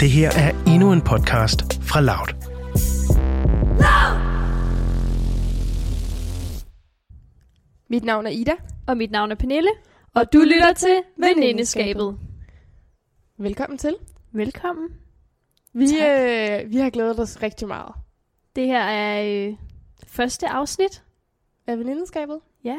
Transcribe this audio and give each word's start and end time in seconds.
Det 0.00 0.10
her 0.10 0.30
er 0.30 0.64
endnu 0.74 0.92
en 0.92 1.00
podcast 1.02 1.82
fra 1.82 2.00
Loud. 2.00 2.30
Mit 7.90 8.04
navn 8.04 8.26
er 8.26 8.30
Ida. 8.30 8.52
Og 8.86 8.96
mit 8.96 9.10
navn 9.10 9.30
er 9.30 9.34
Pernille, 9.34 9.70
og 10.14 10.32
du 10.32 10.38
lytter 10.38 10.72
til 10.72 11.02
Venindeskabet. 11.16 12.18
Velkommen 13.38 13.78
til. 13.78 13.96
Velkommen. 14.32 14.88
Vi, 15.72 15.86
Tak. 15.86 16.08
øh, 16.08 16.70
vi 16.70 16.76
har 16.76 16.90
glædet 16.90 17.20
os 17.20 17.42
rigtig 17.42 17.68
meget 17.68 17.94
Det 18.56 18.66
her 18.66 18.80
er 18.82 19.46
øh, 19.48 19.54
første 20.06 20.48
afsnit. 20.48 21.04
af 21.66 21.78
venindeskabet. 21.78 22.40
Ja. 22.64 22.76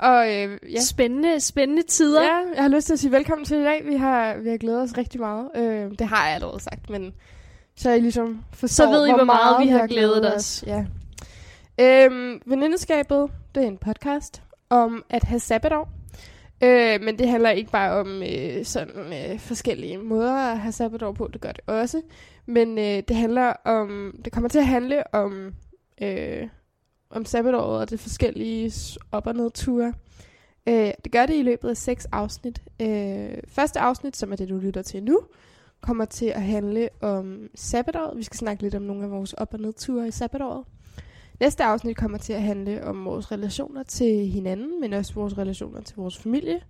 Og 0.00 0.34
øh, 0.34 0.58
ja. 0.72 0.80
Spændende, 0.80 1.40
spændende 1.40 1.82
tider. 1.82 2.22
ja, 2.22 2.36
jeg 2.54 2.62
har 2.62 2.68
lyst 2.68 2.86
til 2.86 2.92
at 2.92 2.98
sige 2.98 3.12
velkommen 3.12 3.44
til 3.44 3.58
i 3.58 3.62
dag. 3.62 3.86
Vi 3.86 3.96
har, 3.96 4.36
vi 4.36 4.48
har 4.48 4.56
glædet 4.56 4.82
os 4.82 4.98
rigtig 4.98 5.20
meget. 5.20 5.50
Øh, 5.56 5.90
det 5.98 6.06
har 6.06 6.26
jeg 6.26 6.34
allerede 6.34 6.60
sagt, 6.60 6.90
men 6.90 7.14
så 7.76 7.90
I 7.90 8.00
ligesom 8.00 8.44
forstår, 8.52 8.84
Så 8.84 8.90
ved 8.90 9.06
I, 9.08 9.12
hvor 9.12 9.24
meget 9.24 9.66
vi 9.66 9.68
har 9.68 9.86
glædet 9.86 10.34
os. 10.34 10.64
Ja. 10.66 10.84
Øhm, 11.80 12.40
venindeskabet, 12.46 13.30
det 13.54 13.62
er 13.62 13.66
en 13.68 13.78
podcast 13.78 14.42
om 14.70 15.04
at 15.10 15.24
have 15.24 15.40
sabbatår. 15.40 15.88
Øh, 16.62 17.00
men 17.02 17.18
det 17.18 17.28
handler 17.28 17.50
ikke 17.50 17.70
bare 17.70 17.92
om 17.92 18.22
øh, 18.22 18.64
sådan 18.64 19.12
øh, 19.32 19.38
forskellige 19.38 19.98
måder 19.98 20.32
at 20.32 20.58
have 20.58 20.72
sabbatår 20.72 21.12
på, 21.12 21.30
det 21.32 21.40
gør 21.40 21.52
det 21.52 21.60
også. 21.66 22.02
Men 22.46 22.78
øh, 22.78 23.02
det 23.08 23.16
handler 23.16 23.52
om, 23.64 24.14
det 24.24 24.32
kommer 24.32 24.48
til 24.48 24.58
at 24.58 24.66
handle 24.66 25.14
om, 25.14 25.52
øh, 26.02 26.48
om 27.10 27.24
sabbatåret 27.24 27.80
og 27.80 27.90
det 27.90 28.00
forskellige 28.00 28.72
op- 29.12 29.26
og 29.26 29.34
nedture. 29.34 29.92
Øh, 30.68 30.90
det 31.04 31.12
gør 31.12 31.26
det 31.26 31.34
i 31.34 31.42
løbet 31.42 31.68
af 31.68 31.76
seks 31.76 32.04
afsnit. 32.12 32.62
Øh, 32.82 33.28
første 33.48 33.80
afsnit, 33.80 34.16
som 34.16 34.32
er 34.32 34.36
det, 34.36 34.48
du 34.48 34.56
lytter 34.58 34.82
til 34.82 35.02
nu, 35.02 35.20
kommer 35.80 36.04
til 36.04 36.26
at 36.26 36.42
handle 36.42 36.88
om 37.00 37.48
sabbatåret. 37.54 38.18
Vi 38.18 38.22
skal 38.22 38.38
snakke 38.38 38.62
lidt 38.62 38.74
om 38.74 38.82
nogle 38.82 39.04
af 39.04 39.10
vores 39.10 39.32
op- 39.32 39.54
og 39.54 39.60
nedture 39.60 40.08
i 40.08 40.10
sabbatåret. 40.10 40.64
Næste 41.40 41.64
afsnit 41.64 41.96
kommer 41.96 42.18
til 42.18 42.32
at 42.32 42.42
handle 42.42 42.84
om 42.84 43.04
vores 43.04 43.32
relationer 43.32 43.82
til 43.82 44.26
hinanden, 44.26 44.80
men 44.80 44.92
også 44.92 45.14
vores 45.14 45.38
relationer 45.38 45.80
til 45.80 45.96
vores 45.96 46.18
familie. 46.18 46.60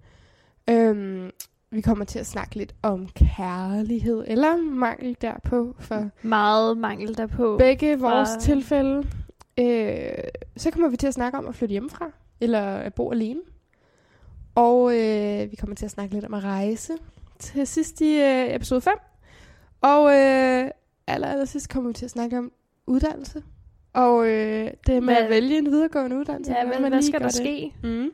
Øhm, 0.70 1.30
vi 1.70 1.80
kommer 1.80 2.04
til 2.04 2.18
at 2.18 2.26
snakke 2.26 2.54
lidt 2.54 2.74
om 2.82 3.08
kærlighed, 3.08 4.24
eller 4.26 4.56
mangel 4.56 5.16
derpå, 5.20 5.74
for 5.78 6.08
Meget 6.22 6.78
mangel 6.78 7.16
derpå. 7.16 7.56
begge 7.58 8.00
vores 8.00 8.28
fra- 8.28 8.40
tilfælde. 8.40 9.06
Øh, 9.58 10.18
så 10.56 10.70
kommer 10.70 10.88
vi 10.88 10.96
til 10.96 11.06
at 11.06 11.14
snakke 11.14 11.38
om 11.38 11.46
at 11.48 11.54
flytte 11.54 11.72
hjemmefra, 11.72 12.10
eller 12.40 12.60
at 12.76 12.94
bo 12.94 13.12
alene. 13.12 13.40
Og 14.54 14.96
øh, 15.00 15.50
vi 15.50 15.56
kommer 15.56 15.76
til 15.76 15.84
at 15.84 15.90
snakke 15.90 16.14
lidt 16.14 16.24
om 16.24 16.34
at 16.34 16.44
rejse 16.44 16.92
til 17.38 17.66
sidst 17.66 18.00
i 18.00 18.20
øh, 18.20 18.54
episode 18.54 18.80
5. 18.80 18.92
Og 19.80 20.06
øh, 20.10 20.70
aller, 21.06 21.28
aller 21.28 21.44
sidst 21.44 21.68
kommer 21.68 21.90
vi 21.90 21.94
til 21.94 22.04
at 22.04 22.10
snakke 22.10 22.38
om 22.38 22.52
uddannelse. 22.86 23.42
Og 23.92 24.26
øh, 24.26 24.70
det 24.86 25.02
med 25.02 25.14
Hvad- 25.14 25.16
at 25.24 25.30
vælge 25.30 25.58
en 25.58 25.66
videregående 25.66 26.16
uddannelse. 26.16 26.52
ja, 26.52 26.64
men 26.80 26.88
hvad 26.92 27.02
skal 27.02 27.20
der 27.20 27.26
det. 27.26 27.34
ske? 27.34 27.72
Mm. 27.82 28.10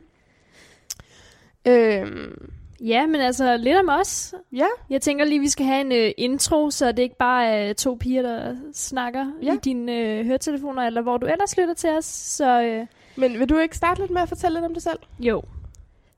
Øhm, 1.67 2.51
Ja, 2.87 3.05
men 3.07 3.21
altså 3.21 3.57
lidt 3.57 3.77
om 3.77 3.89
os. 4.01 4.33
ja, 4.53 4.65
Jeg 4.89 5.01
tænker 5.01 5.25
lige, 5.25 5.39
vi 5.39 5.49
skal 5.49 5.65
have 5.65 5.81
en 5.81 5.91
øh, 5.91 6.11
intro, 6.17 6.69
så 6.69 6.91
det 6.91 6.99
ikke 6.99 7.17
bare 7.17 7.45
er 7.47 7.73
to 7.73 7.97
piger, 7.99 8.21
der 8.21 8.55
snakker 8.73 9.25
Ja. 9.43 9.53
i 9.53 9.57
dine 9.63 9.91
øh, 9.97 10.25
høretelefoner, 10.25 10.81
eller 10.83 11.01
hvor 11.01 11.17
du 11.17 11.25
ellers 11.25 11.57
lytter 11.57 11.73
til 11.73 11.89
os. 11.89 12.05
Så 12.05 12.61
øh, 12.61 12.85
men 13.15 13.39
vil 13.39 13.49
du 13.49 13.57
ikke 13.57 13.77
starte 13.77 14.01
lidt 14.01 14.11
med 14.11 14.21
at 14.21 14.29
fortælle 14.29 14.55
lidt 14.55 14.65
om 14.65 14.73
dig 14.73 14.83
selv? 14.83 14.99
Jo. 15.19 15.41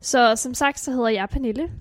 Så 0.02 0.36
som 0.36 0.54
sagt, 0.54 0.80
så 0.80 0.92
hedder 0.92 1.08
jeg 1.10 1.30
Pernille, 1.30 1.72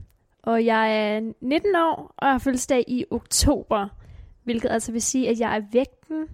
og 0.42 0.64
jeg 0.64 1.14
er 1.16 1.20
19 1.40 1.76
år 1.76 2.14
og 2.16 2.28
har 2.28 2.38
fødselsdag 2.38 2.84
i 2.88 3.04
oktober, 3.10 3.88
hvilket 4.44 4.70
altså 4.70 4.92
vil 4.92 5.02
sige, 5.02 5.28
at 5.28 5.38
jeg 5.40 5.56
er 5.56 5.60
vægten. 5.72 6.24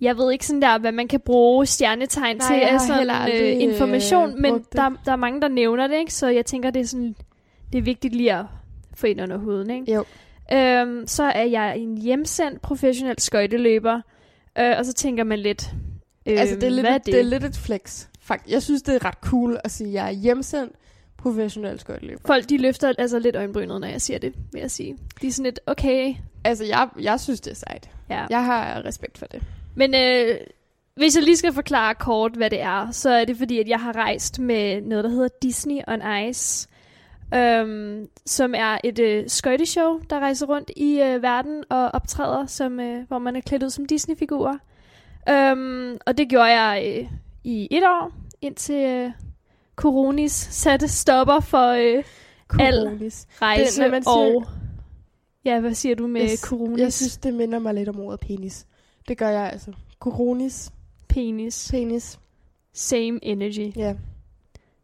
Jeg 0.00 0.16
ved 0.16 0.32
ikke 0.32 0.46
sådan 0.46 0.62
der, 0.62 0.78
hvad 0.78 0.92
man 0.92 1.08
kan 1.08 1.20
bruge 1.20 1.66
stjernetegn 1.66 2.36
Nej, 2.36 2.46
til 2.46 2.54
af 2.54 2.70
har 2.70 2.78
sådan 2.78 3.28
øh, 3.32 3.56
øh, 3.56 3.62
information, 3.62 4.42
men 4.42 4.64
der, 4.72 4.90
der 5.04 5.12
er 5.12 5.16
mange, 5.16 5.40
der 5.40 5.48
nævner 5.48 5.86
det, 5.86 5.96
ikke? 5.96 6.14
så 6.14 6.28
jeg 6.28 6.46
tænker, 6.46 6.70
det 6.70 6.80
er 6.80 6.86
sådan, 6.86 7.16
det 7.72 7.78
er 7.78 7.82
vigtigt 7.82 8.14
lige 8.14 8.32
at 8.34 8.44
få 8.94 9.06
ind 9.06 9.20
under 9.22 9.36
huden. 9.36 9.70
Ikke? 9.70 9.92
Jo. 9.92 10.04
Øhm, 10.52 11.06
så 11.06 11.22
er 11.24 11.44
jeg 11.44 11.78
en 11.78 11.98
hjemsendt 11.98 12.62
professionel 12.62 13.18
skøjteløber, 13.20 14.00
øh, 14.58 14.74
og 14.78 14.84
så 14.86 14.92
tænker 14.92 15.24
man 15.24 15.38
lidt, 15.38 15.70
øh, 16.26 16.40
altså, 16.40 16.54
det 16.54 16.62
er, 16.64 16.70
lidt, 16.70 16.80
hvad 16.82 16.90
er 16.90 16.96
et- 16.96 17.06
det 17.06 17.18
er 17.18 17.22
lidt 17.22 17.44
et 17.44 17.56
flex. 17.56 18.06
Fakt. 18.20 18.50
Jeg 18.50 18.62
synes, 18.62 18.82
det 18.82 18.94
er 18.94 19.04
ret 19.04 19.14
cool 19.22 19.58
at 19.64 19.70
sige, 19.70 19.88
at 19.88 19.94
jeg 19.94 20.06
er 20.06 20.10
hjemsendt 20.10 20.72
professionel 21.18 21.80
skøjteløber. 21.80 22.20
Folk, 22.26 22.48
de 22.48 22.58
løfter 22.58 22.92
altså 22.98 23.18
lidt 23.18 23.36
øjenbrynet, 23.36 23.80
når 23.80 23.88
jeg 23.88 24.02
siger 24.02 24.18
det, 24.18 24.32
vil 24.52 24.60
jeg 24.60 24.70
sige. 24.70 24.96
De 25.22 25.26
er 25.26 25.32
sådan 25.32 25.44
lidt, 25.44 25.60
okay, 25.66 26.14
Altså, 26.44 26.64
jeg, 26.64 26.88
jeg 27.00 27.20
synes, 27.20 27.40
det 27.40 27.50
er 27.50 27.54
sejt. 27.54 27.90
ja. 28.10 28.26
Jeg 28.30 28.44
har 28.44 28.84
respekt 28.84 29.18
for 29.18 29.26
det. 29.26 29.42
Men 29.74 29.94
øh, 29.94 30.36
hvis 30.94 31.16
jeg 31.16 31.24
lige 31.24 31.36
skal 31.36 31.52
forklare 31.52 31.94
kort, 31.94 32.32
hvad 32.36 32.50
det 32.50 32.60
er, 32.60 32.90
så 32.90 33.10
er 33.10 33.24
det 33.24 33.36
fordi, 33.36 33.58
at 33.58 33.68
jeg 33.68 33.80
har 33.80 33.96
rejst 33.96 34.38
med 34.38 34.80
noget, 34.80 35.04
der 35.04 35.10
hedder 35.10 35.28
Disney 35.42 35.76
on 35.88 36.28
Ice, 36.28 36.68
øhm, 37.34 38.08
som 38.26 38.54
er 38.56 38.78
et 38.84 38.98
øh, 38.98 39.24
skøjteshow, 39.28 40.00
der 40.10 40.18
rejser 40.20 40.46
rundt 40.46 40.70
i 40.76 41.00
øh, 41.00 41.22
verden 41.22 41.64
og 41.70 41.90
optræder, 41.94 42.46
som, 42.46 42.80
øh, 42.80 43.06
hvor 43.08 43.18
man 43.18 43.36
er 43.36 43.40
klædt 43.40 43.62
ud 43.62 43.70
som 43.70 43.86
Disney-figurer. 43.86 44.56
Øhm, 45.30 45.98
og 46.06 46.18
det 46.18 46.28
gjorde 46.28 46.60
jeg 46.60 46.98
øh, 47.02 47.10
i 47.44 47.68
et 47.70 47.82
år, 47.84 48.12
indtil 48.42 48.74
øh, 48.86 49.10
Coronis 49.76 50.32
satte 50.32 50.88
stopper 50.88 51.40
for 51.40 51.68
øh, 51.68 52.04
Al- 52.60 52.84
Coronis. 52.86 53.26
rejse 53.42 53.80
når 53.82 53.90
man 53.90 54.02
siger- 54.02 54.36
og... 54.36 54.44
Ja, 55.44 55.60
hvad 55.60 55.74
siger 55.74 55.94
du 55.94 56.06
med 56.06 56.20
Jeg, 56.20 56.38
Coronis? 56.42 56.80
jeg 56.80 56.92
synes, 56.92 57.16
det 57.16 57.34
minder 57.34 57.58
mig 57.58 57.74
lidt 57.74 57.88
om 57.88 58.00
ordet 58.00 58.20
penis. 58.20 58.66
Det 59.08 59.18
gør 59.18 59.28
jeg 59.28 59.50
altså. 59.52 59.72
Coronis, 60.00 60.72
Penis. 61.08 61.68
penis. 61.70 62.18
Same 62.72 63.18
energy. 63.24 63.76
Ja. 63.76 63.94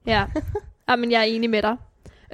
Ja, 0.07 0.25
ah, 0.89 0.99
men 0.99 1.11
jeg 1.11 1.19
er 1.21 1.25
enig 1.25 1.51
med 1.51 1.63
dig. 1.63 1.77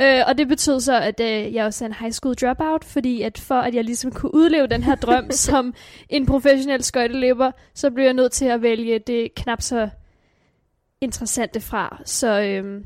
Øh, 0.03 0.23
og 0.27 0.39
det 0.39 0.49
betød 0.49 0.81
så, 0.81 1.01
at 1.01 1.21
øh, 1.21 1.55
jeg 1.55 1.65
også 1.65 1.85
er 1.85 1.89
en 1.89 1.95
high 2.01 2.13
school 2.13 2.35
dropout, 2.35 2.85
fordi 2.85 3.23
at 3.23 3.39
for 3.39 3.55
at 3.55 3.75
jeg 3.75 3.85
ligesom 3.85 4.13
kunne 4.13 4.35
udleve 4.35 4.67
den 4.67 4.83
her 4.83 4.95
drøm 4.95 5.31
som 5.49 5.75
en 6.09 6.27
professionel 6.27 6.83
skøjteløber, 6.85 7.51
så 7.75 7.91
blev 7.91 8.05
jeg 8.05 8.15
nødt 8.15 8.33
til 8.33 8.45
at 8.45 8.63
vælge 8.63 8.99
det 8.99 9.35
knap 9.35 9.63
så 9.63 9.89
interessante 11.01 11.61
fra. 11.61 12.03
Så 12.05 12.41
øh, 12.41 12.85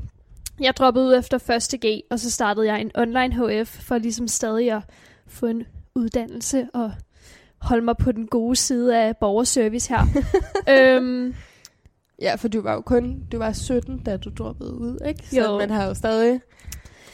jeg 0.61 0.77
droppede 0.77 1.07
ud 1.07 1.17
efter 1.19 1.39
første 1.39 1.79
G, 1.79 2.01
og 2.11 2.21
så 2.21 2.31
startede 2.31 2.67
jeg 2.67 2.81
en 2.81 2.91
online 2.95 3.63
HF 3.63 3.69
for 3.69 3.99
ligesom 3.99 4.29
stadig 4.29 4.73
at 4.73 4.83
få 5.27 5.47
en 5.47 5.65
uddannelse 5.95 6.67
og 6.75 6.93
holde 7.59 7.85
mig 7.85 7.97
på 7.97 8.13
den 8.13 8.27
gode 8.27 8.57
side 8.57 8.99
af 8.99 9.17
borgerservice 9.17 9.95
her. 9.95 10.07
øhm, 10.97 11.35
Ja, 12.23 12.35
for 12.35 12.49
du 12.49 12.61
var 12.61 12.73
jo 12.73 12.81
kun 12.81 13.23
du 13.33 13.39
var 13.39 13.53
17, 13.53 13.99
da 13.99 14.17
du 14.17 14.31
droppede 14.39 14.75
ud, 14.75 14.99
ikke? 15.09 15.29
Så 15.29 15.41
Jo. 15.41 15.59
man 15.59 15.71
har 15.71 15.87
jo 15.87 15.95
stadig 15.95 16.41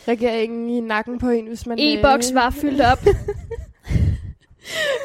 regeringen 0.08 0.70
i 0.70 0.80
nakken 0.80 1.18
på 1.18 1.28
en, 1.30 1.46
hvis 1.46 1.66
man... 1.66 1.78
E-boks 1.80 2.30
øh, 2.30 2.34
var 2.34 2.50
fyldt 2.50 2.80
op. 2.80 2.98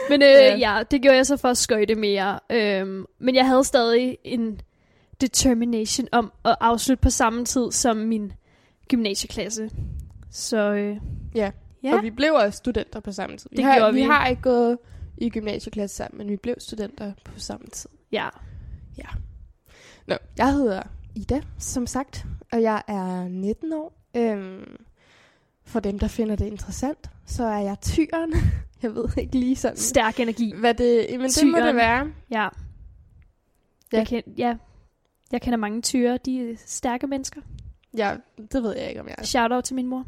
men 0.10 0.22
øh, 0.22 0.28
Ja. 0.28 0.56
ja. 0.56 0.78
ja, 0.78 0.84
det 0.92 1.02
gjorde 1.02 1.18
jeg 1.18 1.26
så 1.26 1.38
for 1.38 1.50
at 1.50 1.58
skøjte 1.58 1.96
mere. 1.96 2.40
Øhm, 2.52 3.06
men 3.20 3.36
jeg 3.36 3.48
havde 3.48 3.64
stadig 3.64 4.18
en 4.24 4.62
determination 5.22 6.08
om 6.12 6.32
at 6.46 6.56
afslutte 6.62 7.02
på 7.02 7.10
samme 7.10 7.46
tid 7.46 7.72
som 7.72 7.98
min 7.98 8.32
gymnasieklasse. 8.90 9.70
Så 10.32 10.58
øh, 10.74 10.98
Ja. 11.36 11.52
ja. 11.84 11.96
Og 11.98 12.04
vi 12.04 12.10
blev 12.12 12.34
også 12.34 12.58
studenter 12.58 13.00
på 13.00 13.12
samme 13.12 13.38
tid. 13.38 13.50
Vi, 13.52 13.56
Det 13.58 13.66
har, 13.66 13.78
gjorde 13.78 13.94
vi. 13.94 14.00
vi. 14.00 14.06
har 14.06 14.28
ikke 14.28 14.42
gået 14.42 14.78
i 15.18 15.30
gymnasieklasse 15.30 15.96
sammen, 15.96 16.18
men 16.18 16.30
vi 16.30 16.36
blev 16.38 16.56
studenter 16.60 17.14
på 17.26 17.40
samme 17.40 17.68
tid. 17.72 17.90
ja. 18.12 18.28
Nå, 20.08 20.16
jeg 20.38 20.54
hedder 20.54 20.82
Ida, 21.16 21.42
som 21.60 21.88
sagt, 21.88 22.26
og 22.52 22.62
jeg 22.62 22.82
er 22.88 23.28
19 23.28 23.74
år. 23.74 24.05
Øhm, 24.16 24.78
for 25.66 25.80
dem, 25.80 26.00
der 26.00 26.08
finder 26.08 26.36
det 26.36 26.46
interessant, 26.46 27.10
så 27.26 27.44
er 27.44 27.58
jeg 27.58 27.78
tyren. 27.82 28.34
Jeg 28.82 28.96
ved 28.96 29.10
ikke 29.18 29.40
lige 29.40 29.56
sådan, 29.56 29.78
Stærk 29.78 30.20
energi. 30.20 30.54
hvad 30.56 30.74
det... 30.74 31.08
Men 31.10 31.30
det 31.30 31.48
må 31.48 31.58
det 31.58 31.64
Tyren. 31.64 31.76
være. 31.76 32.12
Ja. 32.32 32.42
Ja. 32.42 32.50
ja. 33.92 33.98
Jeg, 33.98 34.08
kend, 34.08 34.24
ja. 34.38 34.56
jeg 35.32 35.42
kender 35.42 35.58
mange 35.58 35.82
tyre. 35.82 36.20
De 36.26 36.52
er 36.52 36.56
stærke 36.66 37.08
mennesker. 37.08 37.42
Ja, 37.98 38.16
det 38.52 38.64
ved 38.64 38.76
jeg 38.78 38.90
ikke, 38.90 39.02
om 39.02 39.08
jeg 39.08 39.16
er. 39.18 39.24
Shout 39.24 39.52
out 39.52 39.64
til 39.64 39.76
min 39.76 39.88
mor. 39.88 40.06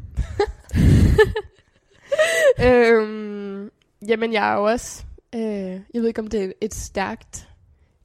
øhm, 2.64 3.70
jamen, 4.08 4.32
jeg 4.32 4.50
er 4.50 4.54
jo 4.54 4.64
også... 4.64 5.04
Øh, 5.34 5.40
jeg 5.40 5.80
ved 5.94 6.06
ikke, 6.08 6.20
om 6.20 6.26
det 6.26 6.44
er 6.44 6.52
et 6.60 6.74
stærkt... 6.74 7.47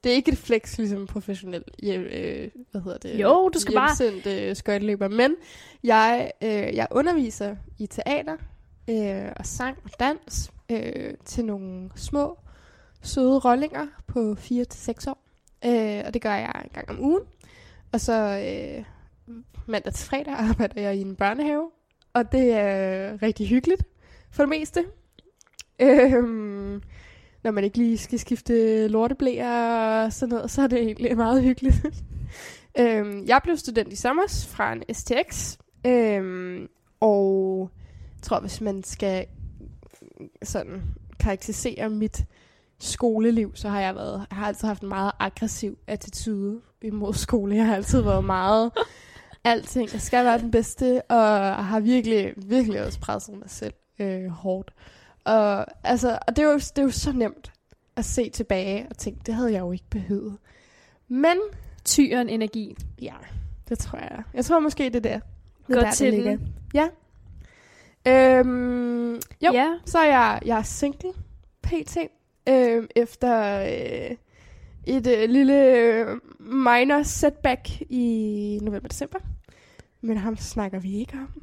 Det 0.04 0.12
er 0.12 0.16
ikke 0.16 0.32
et 0.32 0.38
flex, 0.38 0.78
ligesom 0.78 1.06
professionel 1.06 1.64
hjem, 1.82 2.00
øh, 2.00 2.48
hvad 2.70 2.80
hedder 2.80 2.98
det? 2.98 3.20
Jo, 3.20 3.48
du 3.48 3.58
skal 3.58 3.74
bare- 3.74 3.96
hjemsendt, 4.02 4.26
øh, 4.26 4.56
skøjteløber. 4.56 5.08
Men 5.08 5.34
jeg, 5.84 6.30
øh, 6.42 6.50
jeg 6.50 6.86
underviser 6.90 7.56
i 7.78 7.86
teater 7.86 8.36
øh, 8.90 9.32
og 9.36 9.46
sang 9.46 9.78
og 9.84 9.90
dans 10.00 10.50
øh, 10.70 11.14
til 11.24 11.44
nogle 11.44 11.90
små, 11.96 12.38
søde 13.02 13.38
rollinger 13.38 13.86
på 14.06 14.36
4-6 14.38 15.10
år. 15.10 15.18
Øh, 15.64 16.02
og 16.06 16.14
det 16.14 16.22
gør 16.22 16.34
jeg 16.34 16.62
en 16.64 16.70
gang 16.74 16.90
om 16.90 17.00
ugen. 17.04 17.22
Og 17.92 18.00
så 18.00 18.12
øh, 18.12 18.84
mandag 19.66 19.92
til 19.92 20.06
fredag 20.06 20.34
arbejder 20.50 20.80
jeg 20.82 20.96
i 20.96 21.00
en 21.00 21.16
børnehave. 21.16 21.70
Og 22.12 22.32
det 22.32 22.52
er 22.52 23.22
rigtig 23.22 23.48
hyggeligt 23.48 23.82
for 24.30 24.42
det 24.42 24.48
meste. 24.48 24.84
Øhm, 25.80 26.82
når 27.44 27.50
man 27.50 27.64
ikke 27.64 27.78
lige 27.78 27.98
skal 27.98 28.18
skifte 28.18 28.88
lorteblæer 28.88 30.04
og 30.04 30.12
sådan 30.12 30.34
noget, 30.34 30.50
så 30.50 30.62
er 30.62 30.66
det 30.66 30.78
egentlig 30.78 31.16
meget 31.16 31.42
hyggeligt. 31.42 31.76
øhm, 32.80 33.24
jeg 33.26 33.40
blev 33.42 33.56
student 33.56 33.92
i 33.92 33.96
sommer 33.96 34.46
fra 34.48 34.72
en 34.72 34.94
STX, 34.94 35.56
øhm, 35.86 36.68
og 37.00 37.70
jeg 38.16 38.22
tror, 38.22 38.40
hvis 38.40 38.60
man 38.60 38.82
skal 38.82 39.26
sådan 40.42 40.82
karakterisere 41.20 41.90
mit 41.90 42.24
skoleliv, 42.78 43.52
så 43.54 43.68
har 43.68 43.80
jeg 43.80 43.94
været, 43.94 44.26
jeg 44.30 44.38
har 44.38 44.46
altid 44.46 44.68
haft 44.68 44.82
en 44.82 44.88
meget 44.88 45.12
aggressiv 45.18 45.78
attitude 45.86 46.60
imod 46.82 47.14
skole. 47.14 47.56
Jeg 47.56 47.66
har 47.66 47.74
altid 47.74 48.00
været 48.00 48.24
meget 48.24 48.72
alting. 49.44 49.92
Jeg 49.92 50.00
skal 50.00 50.24
være 50.24 50.38
den 50.38 50.50
bedste, 50.50 51.02
og 51.02 51.64
har 51.64 51.80
virkelig, 51.80 52.32
virkelig 52.36 52.86
også 52.86 53.00
presset 53.00 53.38
mig 53.38 53.50
selv 53.50 53.74
øh, 53.98 54.26
hårdt. 54.26 54.70
Og, 55.24 55.66
altså, 55.84 56.18
og 56.28 56.36
det, 56.36 56.44
er 56.44 56.46
jo, 56.48 56.54
det 56.54 56.78
er 56.78 56.82
jo 56.82 56.90
så 56.90 57.12
nemt 57.12 57.52
at 57.96 58.04
se 58.04 58.30
tilbage 58.30 58.86
og 58.90 58.98
tænke, 58.98 59.20
det 59.26 59.34
havde 59.34 59.52
jeg 59.52 59.60
jo 59.60 59.72
ikke 59.72 59.84
behøvet. 59.90 60.36
Men, 61.08 61.36
Tyren 61.84 62.28
energi. 62.28 62.76
ja, 63.02 63.14
det 63.68 63.78
tror 63.78 63.98
jeg. 63.98 64.22
Jeg 64.34 64.44
tror 64.44 64.60
måske, 64.60 64.84
det 64.84 64.96
er 64.96 65.00
der. 65.00 65.20
Det 65.66 65.74
Godt 65.74 65.84
der, 65.86 65.92
til 65.92 66.12
det 66.12 66.24
den. 66.24 66.54
Ja. 66.74 66.88
Øhm, 68.06 69.14
jo, 69.14 69.52
Ja. 69.52 69.68
så 69.86 69.98
er 69.98 70.06
jeg, 70.06 70.40
jeg 70.44 70.58
er 70.58 70.62
single, 70.62 71.12
pt. 71.62 71.96
Øh, 72.48 72.84
efter 72.96 73.60
øh, 73.60 74.16
et 74.86 75.06
øh, 75.06 75.28
lille 75.30 75.64
øh, 75.76 76.06
minor 76.38 77.02
setback 77.02 77.70
i 77.80 78.58
november-december. 78.62 79.18
Men 80.00 80.16
ham 80.16 80.36
snakker 80.36 80.78
vi 80.78 80.96
ikke 80.98 81.14
om. 81.14 81.42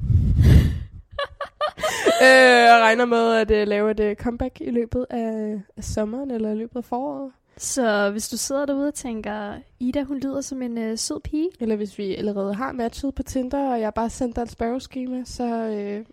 øh, 2.26 2.62
jeg 2.68 2.78
regner 2.82 3.04
med 3.04 3.34
at 3.34 3.50
øh, 3.50 3.68
lave 3.68 3.90
et 3.90 4.00
øh, 4.00 4.16
comeback 4.16 4.60
i 4.60 4.70
løbet 4.70 5.06
af, 5.10 5.60
af 5.76 5.84
sommeren 5.84 6.30
eller 6.30 6.50
i 6.50 6.54
løbet 6.54 6.76
af 6.76 6.84
foråret. 6.84 7.32
Så 7.56 8.10
hvis 8.10 8.28
du 8.28 8.36
sidder 8.36 8.66
derude 8.66 8.88
og 8.88 8.94
tænker, 8.94 9.54
Ida, 9.80 10.02
hun 10.02 10.18
lyder 10.18 10.40
som 10.40 10.62
en 10.62 10.78
øh, 10.78 10.98
sød 10.98 11.20
pige. 11.20 11.48
Eller 11.60 11.76
hvis 11.76 11.98
vi 11.98 12.14
allerede 12.16 12.54
har 12.54 12.72
matchet 12.72 13.14
på 13.14 13.22
Tinder, 13.22 13.70
og 13.70 13.80
jeg 13.80 13.94
bare 13.94 14.10
sendte 14.10 14.36
dig 14.36 14.42
et 14.42 14.50
spørgeskema, 14.50 15.22
så 15.24 15.44
øh, 15.44 16.04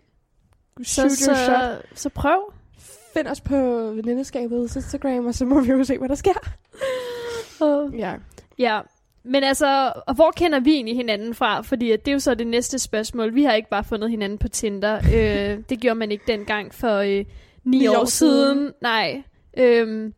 Så, 0.82 1.08
shot. 1.08 1.36
så, 1.36 1.78
så 1.94 2.08
prøv. 2.08 2.52
Find 3.16 3.26
os 3.26 3.40
på 3.40 3.56
venindeskabets 3.94 4.76
Instagram, 4.76 5.26
og 5.26 5.34
så 5.34 5.44
må 5.44 5.60
vi 5.60 5.70
jo 5.70 5.84
se, 5.84 5.98
hvad 5.98 6.08
der 6.08 6.14
sker. 6.14 6.32
Ja. 7.92 8.14
Ja, 8.58 8.80
men 9.24 9.44
altså, 9.44 9.92
og 10.06 10.14
hvor 10.14 10.30
kender 10.30 10.60
vi 10.60 10.70
egentlig 10.74 10.96
hinanden 10.96 11.34
fra? 11.34 11.60
Fordi 11.60 11.90
at 11.90 12.04
det 12.04 12.10
er 12.10 12.12
jo 12.12 12.18
så 12.18 12.34
det 12.34 12.46
næste 12.46 12.78
spørgsmål. 12.78 13.34
Vi 13.34 13.42
har 13.44 13.52
ikke 13.52 13.68
bare 13.70 13.84
fundet 13.84 14.10
hinanden 14.10 14.38
på 14.38 14.48
Tinder. 14.48 14.96
øh, 15.16 15.58
det 15.68 15.80
gjorde 15.80 15.98
man 15.98 16.12
ikke 16.12 16.24
dengang 16.26 16.74
for 16.74 16.96
øh, 16.96 17.24
ni, 17.64 17.86
år, 17.86 17.96
år 18.00 18.04
siden. 18.04 18.56
siden. 18.58 18.72
Nej. 18.82 19.22
Øhm, 19.58 20.14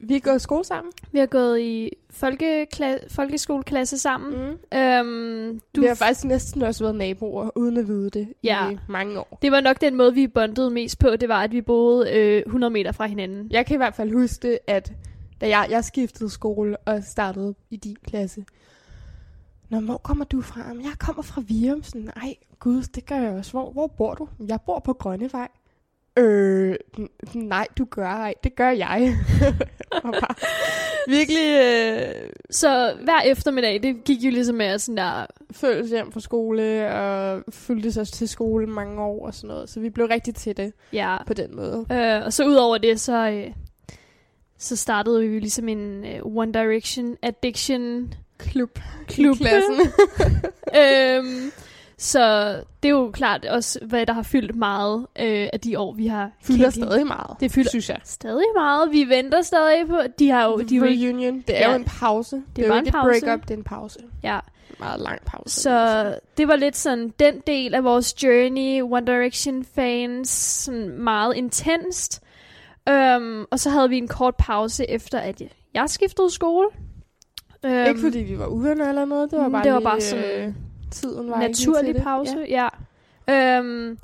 Vi 0.00 0.16
er 0.16 0.20
gået 0.20 0.36
i 0.36 0.38
skole 0.38 0.64
sammen. 0.64 0.92
vi 1.12 1.18
har 1.18 1.26
gået 1.26 1.60
i 1.60 1.90
folkekla- 2.12 3.06
folkeskoleklasse 3.14 3.98
sammen. 3.98 4.32
Mm. 4.72 4.78
Øhm, 4.78 5.60
Du 5.76 5.80
vi 5.80 5.86
har 5.86 5.94
faktisk 5.94 6.24
næsten 6.24 6.62
også 6.62 6.84
været 6.84 6.96
naboer, 6.96 7.50
uden 7.56 7.76
at 7.76 7.88
vide 7.88 8.10
det, 8.10 8.28
Ja. 8.44 8.70
i 8.70 8.76
mange 8.88 9.18
år. 9.20 9.38
det 9.42 9.52
var 9.52 9.60
nok 9.60 9.80
den 9.80 9.94
måde, 9.94 10.14
vi 10.14 10.26
bondede 10.26 10.70
mest 10.70 10.98
på. 10.98 11.08
Det 11.16 11.28
var, 11.28 11.42
at 11.42 11.52
vi 11.52 11.60
boede 11.60 12.10
øh, 12.12 12.42
100 12.46 12.70
meter 12.72 12.92
fra 12.92 13.06
hinanden. 13.06 13.46
Jeg 13.50 13.66
kan 13.66 13.74
i 13.74 13.76
hvert 13.76 13.94
fald 13.94 14.12
huske, 14.12 14.58
at 14.70 14.92
da 15.40 15.48
jeg, 15.48 15.66
jeg 15.70 15.84
skiftede 15.84 16.30
skole 16.30 16.76
og 16.76 17.04
startede 17.04 17.54
i 17.70 17.76
din 17.76 17.96
klasse, 18.06 18.44
Nå, 19.70 19.80
hvor 19.80 19.96
kommer 19.96 20.24
du 20.24 20.42
fra? 20.42 20.60
Jamen, 20.68 20.84
jeg 20.84 20.92
kommer 20.98 21.22
fra 21.22 21.42
Virum. 21.48 21.82
Sådan, 21.82 22.10
ej, 22.16 22.34
gud, 22.58 22.82
det 22.82 23.06
gør 23.06 23.16
jeg 23.16 23.32
også. 23.32 23.50
Hvor, 23.50 23.70
hvor 23.70 23.86
bor 23.86 24.14
du? 24.14 24.28
Jeg 24.48 24.60
bor 24.66 24.78
på 24.78 24.92
Grønnevej. 24.92 25.48
Øh, 26.18 26.76
nej, 27.34 27.66
du 27.78 27.84
gør 27.84 28.06
ej. 28.06 28.34
Det 28.44 28.54
gør 28.54 28.70
jeg. 28.70 29.16
Bare, 30.02 30.34
virkelig 31.08 31.60
øh, 31.62 32.30
Så 32.50 32.94
hver 33.04 33.20
eftermiddag, 33.20 33.82
det 33.82 34.04
gik 34.04 34.22
jo 34.22 34.30
ligesom 34.30 34.56
med 34.56 34.78
sådan 34.78 34.96
der... 34.96 35.26
føltes 35.50 35.90
hjem 35.90 36.12
fra 36.12 36.20
skole, 36.20 36.92
og 36.94 37.42
fulgte 37.50 37.92
sig 37.92 38.08
til 38.08 38.28
skole 38.28 38.66
mange 38.66 39.02
år 39.02 39.26
og 39.26 39.34
sådan 39.34 39.48
noget. 39.48 39.68
Så 39.68 39.80
vi 39.80 39.90
blev 39.90 40.06
rigtig 40.06 40.34
til 40.34 40.56
det 40.56 40.72
Ja, 40.92 41.16
på 41.26 41.34
den 41.34 41.56
måde. 41.56 41.86
Øh, 41.92 42.24
og 42.24 42.32
så 42.32 42.44
ud 42.46 42.54
over 42.54 42.78
det, 42.78 43.00
så, 43.00 43.30
øh, 43.30 43.52
så 44.58 44.76
startede 44.76 45.20
vi 45.28 45.38
ligesom 45.38 45.68
en 45.68 46.04
øh, 46.04 46.20
One 46.24 46.52
Direction 46.52 47.16
addiction 47.22 48.14
Klub. 48.38 48.78
klub. 49.06 49.36
Klassen. 49.36 49.80
øhm, 50.80 51.50
så 51.98 52.50
det 52.82 52.88
er 52.88 52.92
jo 52.92 53.10
klart 53.10 53.44
også, 53.44 53.78
hvad 53.82 54.06
der 54.06 54.12
har 54.12 54.22
fyldt 54.22 54.56
meget 54.56 55.06
øh, 55.18 55.48
af 55.52 55.60
de 55.60 55.78
år, 55.78 55.92
vi 55.94 56.06
har 56.06 56.30
Fylder 56.42 56.62
kendt 56.70 56.74
stadig 56.74 57.06
meget, 57.06 57.36
Det 57.40 57.52
fylder- 57.52 57.70
synes 57.70 57.88
jeg. 57.88 58.00
Stadig 58.04 58.44
meget. 58.56 58.92
Vi 58.92 59.04
venter 59.08 59.42
stadig 59.42 59.86
på... 59.88 60.00
De 60.18 60.30
har 60.30 60.44
jo... 60.46 60.56
De 60.58 60.74
ikke, 60.74 60.86
Reunion, 60.86 61.40
det 61.46 61.56
er 61.56 61.60
Ja. 61.60 61.70
jo 61.70 61.76
en 61.76 61.84
pause. 61.84 62.36
Det, 62.36 62.44
det 62.56 62.62
er, 62.64 62.66
jo 62.68 62.74
en 62.74 62.78
ikke 62.86 62.92
pause. 62.92 63.16
et 63.16 63.22
break-up, 63.24 63.42
det 63.42 63.50
er 63.50 63.58
en 63.58 63.64
pause. 63.64 63.98
ja. 64.22 64.38
En 64.70 64.76
meget 64.78 65.00
lang 65.00 65.20
pause. 65.26 65.60
Så 65.60 66.14
det 66.38 66.48
var 66.48 66.56
lidt 66.56 66.76
sådan 66.76 67.12
den 67.20 67.34
del 67.46 67.74
af 67.74 67.84
vores 67.84 68.22
journey, 68.22 68.82
One 68.82 69.06
Direction 69.06 69.64
fans, 69.74 70.28
sådan 70.28 70.88
meget 70.88 71.36
intenst. 71.36 72.22
Um, 72.90 73.46
og 73.50 73.58
så 73.60 73.70
havde 73.70 73.88
vi 73.88 73.98
en 73.98 74.08
kort 74.08 74.34
pause 74.36 74.90
efter, 74.90 75.18
at 75.18 75.42
jeg 75.74 75.90
skiftede 75.90 76.30
skole. 76.30 76.68
Um, 77.64 77.70
Ikke 77.70 78.00
fordi 78.00 78.18
vi 78.18 78.38
var 78.38 78.46
uvenner 78.46 78.88
eller 78.88 79.04
noget, 79.04 79.30
det 79.30 79.38
var 79.38 79.48
bare, 79.48 79.64
det 79.64 79.72
var 79.72 79.78
lige, 79.78 79.84
bare 79.88 80.00
sådan 80.00 80.24
øh, 80.48 80.54
tiden 80.90 81.30
var 81.30 81.38
naturlig 81.40 81.94
det. 81.94 82.02
pause, 82.02 82.38
Ja. 82.48 82.68
ja. 83.28 83.60
Um, 83.60 83.98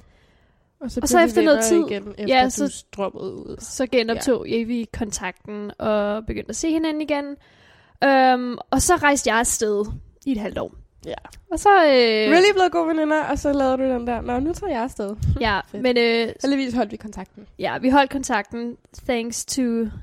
Og 0.81 0.91
så, 0.91 1.01
Og 1.03 1.09
så 1.09 1.21
efter 1.21 1.43
noget 1.43 1.65
tid- 1.65 1.87
igen, 1.91 2.09
efter 2.19 2.25
ja, 2.37 2.49
så- 2.49 2.85
droppede 2.97 3.33
ud. 3.35 3.57
så 3.61 3.87
genoptog 3.87 4.47
ja. 4.49 4.63
vi 4.65 4.87
kontakten 4.93 5.71
og 5.79 6.27
begyndte 6.27 6.51
at 6.51 6.57
se 6.57 6.71
hinanden 6.71 7.01
igen. 7.03 7.25
Um, 8.35 8.59
og 8.71 8.83
så 8.83 8.97
rejste 8.97 9.31
jeg 9.31 9.39
afsted 9.39 9.85
i 10.27 10.33
et 10.33 10.39
halvt 10.39 10.59
år. 10.59 10.75
Ja. 11.07 11.15
Og 11.51 11.59
så... 11.59 11.69
Øh, 11.85 12.31
Really 12.31 12.53
blevet 12.55 12.73
gode 12.73 12.89
veninder, 12.89 13.23
og 13.25 13.39
så 13.39 13.53
lavede 13.53 13.77
du 13.79 13.83
den 13.83 14.07
der, 14.07 14.21
nå, 14.21 14.39
nu 14.41 14.53
tager 14.53 14.73
jeg 14.73 14.83
afsted. 14.83 15.17
Ja, 15.41 15.61
men 15.85 15.97
øh, 15.99 16.29
Heldigvis 16.43 16.75
holdt 16.75 16.93
vi 16.93 16.97
kontakten. 16.97 17.47
ja, 17.59 17.79
vi 17.79 17.89
holdt 17.91 18.11
kontakten 18.11 18.77
thanks 19.09 19.45
to 19.45 19.63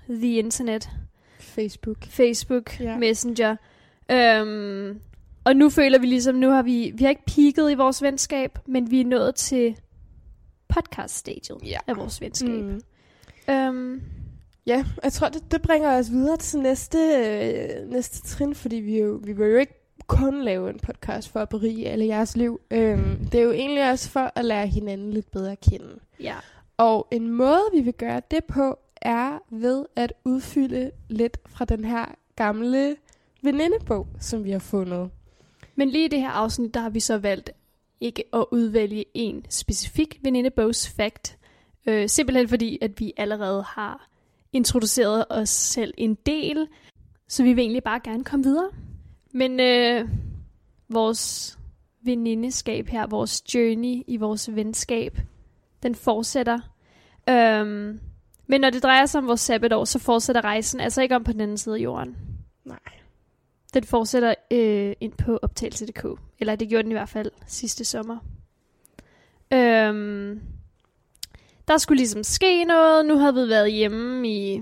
the 0.10 0.38
internet. 0.38 0.90
Facebook. 1.40 1.98
Facebook, 2.10 2.80
Ja. 2.80 2.98
Messenger. 2.98 3.56
Øhm, 4.12 5.00
og 5.44 5.56
nu 5.56 5.70
føler 5.70 6.00
vi 6.00 6.06
ligesom, 6.06 6.36
nu 6.36 6.50
har 6.50 6.62
vi, 6.62 6.92
vi 6.96 7.04
har 7.04 7.10
ikke 7.10 7.26
peaked 7.26 7.72
i 7.72 7.76
vores 7.76 8.02
venskab, 8.02 8.60
men 8.68 8.92
vi 8.92 9.02
er 9.02 9.06
nået 9.06 9.36
til 9.36 9.76
podcast-stadiet 10.70 11.58
Ja. 11.64 11.78
af 11.88 11.98
vores 11.98 12.22
venskab. 12.22 12.50
Mm. 12.64 12.82
Øhm, 13.54 14.02
Ja, 14.68 14.86
jeg 15.04 15.14
tror, 15.14 15.30
det, 15.30 15.52
det 15.52 15.62
bringer 15.62 15.98
os 16.00 16.12
videre 16.12 16.38
til 16.38 16.60
næste, 16.60 16.98
øh, 16.98 17.92
næste 17.92 18.22
trin, 18.28 18.56
fordi 18.56 18.76
vi, 18.76 19.00
jo, 19.02 19.20
vi 19.24 19.34
vil 19.34 19.48
jo 19.48 19.58
ikke 19.58 19.81
kun 20.18 20.44
lave 20.44 20.70
en 20.70 20.80
podcast 20.80 21.30
for 21.30 21.40
at 21.40 21.50
berige 21.50 21.90
alle 21.90 22.06
jeres 22.06 22.38
liv. 22.38 22.62
Øhm, 22.72 23.26
det 23.32 23.40
er 23.40 23.44
jo 23.44 23.52
egentlig 23.52 23.90
også 23.90 24.10
for 24.10 24.32
at 24.36 24.46
lære 24.46 24.68
hinanden 24.68 25.14
lidt 25.14 25.32
bedre 25.32 25.52
at 25.52 25.60
kende. 25.60 26.00
ja. 26.20 26.36
Og 26.78 27.08
en 27.12 27.28
måde, 27.30 27.62
vi 27.74 27.82
vil 27.82 27.94
gøre 27.94 28.22
det 28.32 28.44
på, 28.44 28.80
er 29.02 29.40
ved 29.50 29.86
at 29.96 30.14
udfylde 30.26 30.92
lidt 31.10 31.38
fra 31.48 31.66
den 31.66 31.86
her 31.86 32.06
gamle 32.36 32.96
venindebog, 33.44 34.08
som 34.20 34.44
vi 34.44 34.52
har 34.52 34.60
fundet. 34.60 35.10
Men 35.76 35.90
lige 35.90 36.06
i 36.06 36.08
det 36.08 36.20
her 36.20 36.30
afsnit, 36.30 36.74
der 36.74 36.80
har 36.80 36.90
vi 36.90 37.00
så 37.00 37.18
valgt 37.18 37.52
ikke 38.02 38.24
at 38.34 38.46
udvælge 38.52 39.06
en 39.14 39.46
specifik 39.50 40.20
venindebogs 40.22 40.90
fact. 40.90 41.38
Øh, 41.86 42.10
simpelthen 42.10 42.48
fordi, 42.48 42.78
at 42.82 43.00
vi 43.00 43.14
allerede 43.18 43.64
har 43.64 44.10
introduceret 44.54 45.26
os 45.30 45.50
selv 45.50 45.94
en 45.98 46.16
del. 46.26 46.68
Så 47.28 47.44
vi 47.44 47.54
vil 47.54 47.62
egentlig 47.62 47.84
bare 47.84 48.00
gerne 48.04 48.24
komme 48.24 48.44
videre. 48.44 48.70
Men 49.34 49.60
øh, 49.60 50.10
vores 50.90 51.58
venindeskab 52.04 52.88
her, 52.88 53.08
vores 53.08 53.56
journey 53.56 54.04
i 54.08 54.18
vores 54.18 54.56
venskab, 54.56 55.18
den 55.84 55.96
fortsætter. 55.96 56.60
Øhm, 57.30 58.00
men 58.48 58.62
når 58.62 58.70
det 58.70 58.84
drejer 58.84 59.06
sig 59.06 59.20
om 59.20 59.28
vores 59.28 59.42
sabbatår, 59.42 59.86
så 59.86 60.00
fortsætter 60.00 60.42
rejsen 60.42 60.80
altså 60.80 61.02
ikke 61.02 61.16
om 61.16 61.24
på 61.24 61.32
den 61.32 61.42
anden 61.42 61.58
side 61.58 61.76
af 61.76 61.80
jorden. 61.80 62.18
Nej. 62.66 62.80
Den 63.74 63.84
fortsætter 63.84 64.34
øh, 64.52 64.94
ind 65.00 65.14
på 65.14 65.40
optagelse.dk. 65.42 66.06
Eller 66.40 66.56
det 66.56 66.70
gjorde 66.70 66.84
den 66.84 66.92
i 66.92 66.96
hvert 66.96 67.10
fald 67.10 67.32
sidste 67.48 67.86
sommer. 67.86 68.18
Øhm, 69.54 70.42
der 71.68 71.78
skulle 71.78 71.98
ligesom 71.98 72.24
ske 72.24 72.64
noget. 72.64 73.06
Nu 73.06 73.18
havde 73.18 73.34
vi 73.34 73.50
været 73.50 73.72
hjemme 73.72 74.30
i 74.30 74.62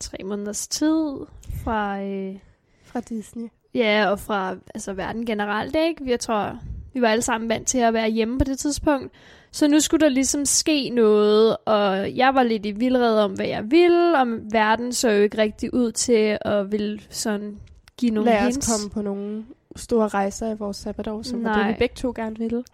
tre 0.00 0.18
måneders 0.24 0.68
tid 0.68 1.16
fra... 1.64 2.02
Øh, 2.02 2.38
Fra 2.84 3.00
Disney. 3.00 3.48
Ja, 3.74 4.10
og 4.10 4.18
fra 4.20 4.54
altså, 4.74 4.92
verden 4.92 5.26
generelt, 5.26 5.76
ikke? 5.76 6.04
Jeg 6.06 6.20
tror, 6.20 6.58
vi 6.94 7.00
var 7.00 7.08
alle 7.08 7.22
sammen 7.22 7.48
vant 7.48 7.66
til 7.68 7.78
at 7.78 7.94
være 7.94 8.10
hjemme 8.10 8.38
på 8.38 8.44
det 8.44 8.58
tidspunkt. 8.58 9.12
Så 9.52 9.68
nu 9.68 9.80
skulle 9.80 10.04
der 10.04 10.08
ligesom 10.12 10.44
ske 10.44 10.88
noget, 10.90 11.56
og 11.64 12.16
jeg 12.16 12.34
var 12.34 12.42
lidt 12.42 12.66
i 12.66 12.70
vildred 12.70 13.18
om, 13.18 13.32
hvad 13.32 13.46
jeg 13.46 13.70
ville, 13.70 14.18
og 14.18 14.26
verden 14.52 14.92
så 14.92 15.10
jo 15.10 15.22
ikke 15.22 15.38
rigtig 15.38 15.74
ud 15.74 15.92
til 15.92 16.38
at 16.40 16.72
ville 16.72 17.00
sådan 17.10 17.56
give 17.96 18.10
nogle 18.10 18.30
Lad 18.30 18.38
os 18.38 18.54
hints. 18.54 18.72
komme 18.72 18.90
på 18.90 19.02
nogle 19.02 19.44
store 19.76 20.08
rejser 20.08 20.50
i 20.54 20.56
vores 20.58 20.76
sabbatår, 20.76 21.22
som 21.22 21.44
var 21.44 21.52
det, 21.52 21.62
Nej. 21.62 21.72
vi 21.72 21.76
begge 21.78 21.94
to 21.94 22.12
gerne 22.16 22.38
ville. 22.38 22.64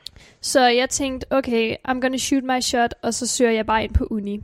Så 0.41 0.67
jeg 0.67 0.91
tænkte, 0.91 1.26
okay, 1.31 1.76
I'm 1.88 2.00
gonna 2.00 2.17
shoot 2.17 2.43
my 2.45 2.61
shot, 2.61 2.95
og 3.03 3.15
så 3.15 3.26
søger 3.26 3.50
jeg 3.50 3.67
bare 3.67 3.85
ind 3.85 3.95
på 3.95 4.07
uni. 4.11 4.43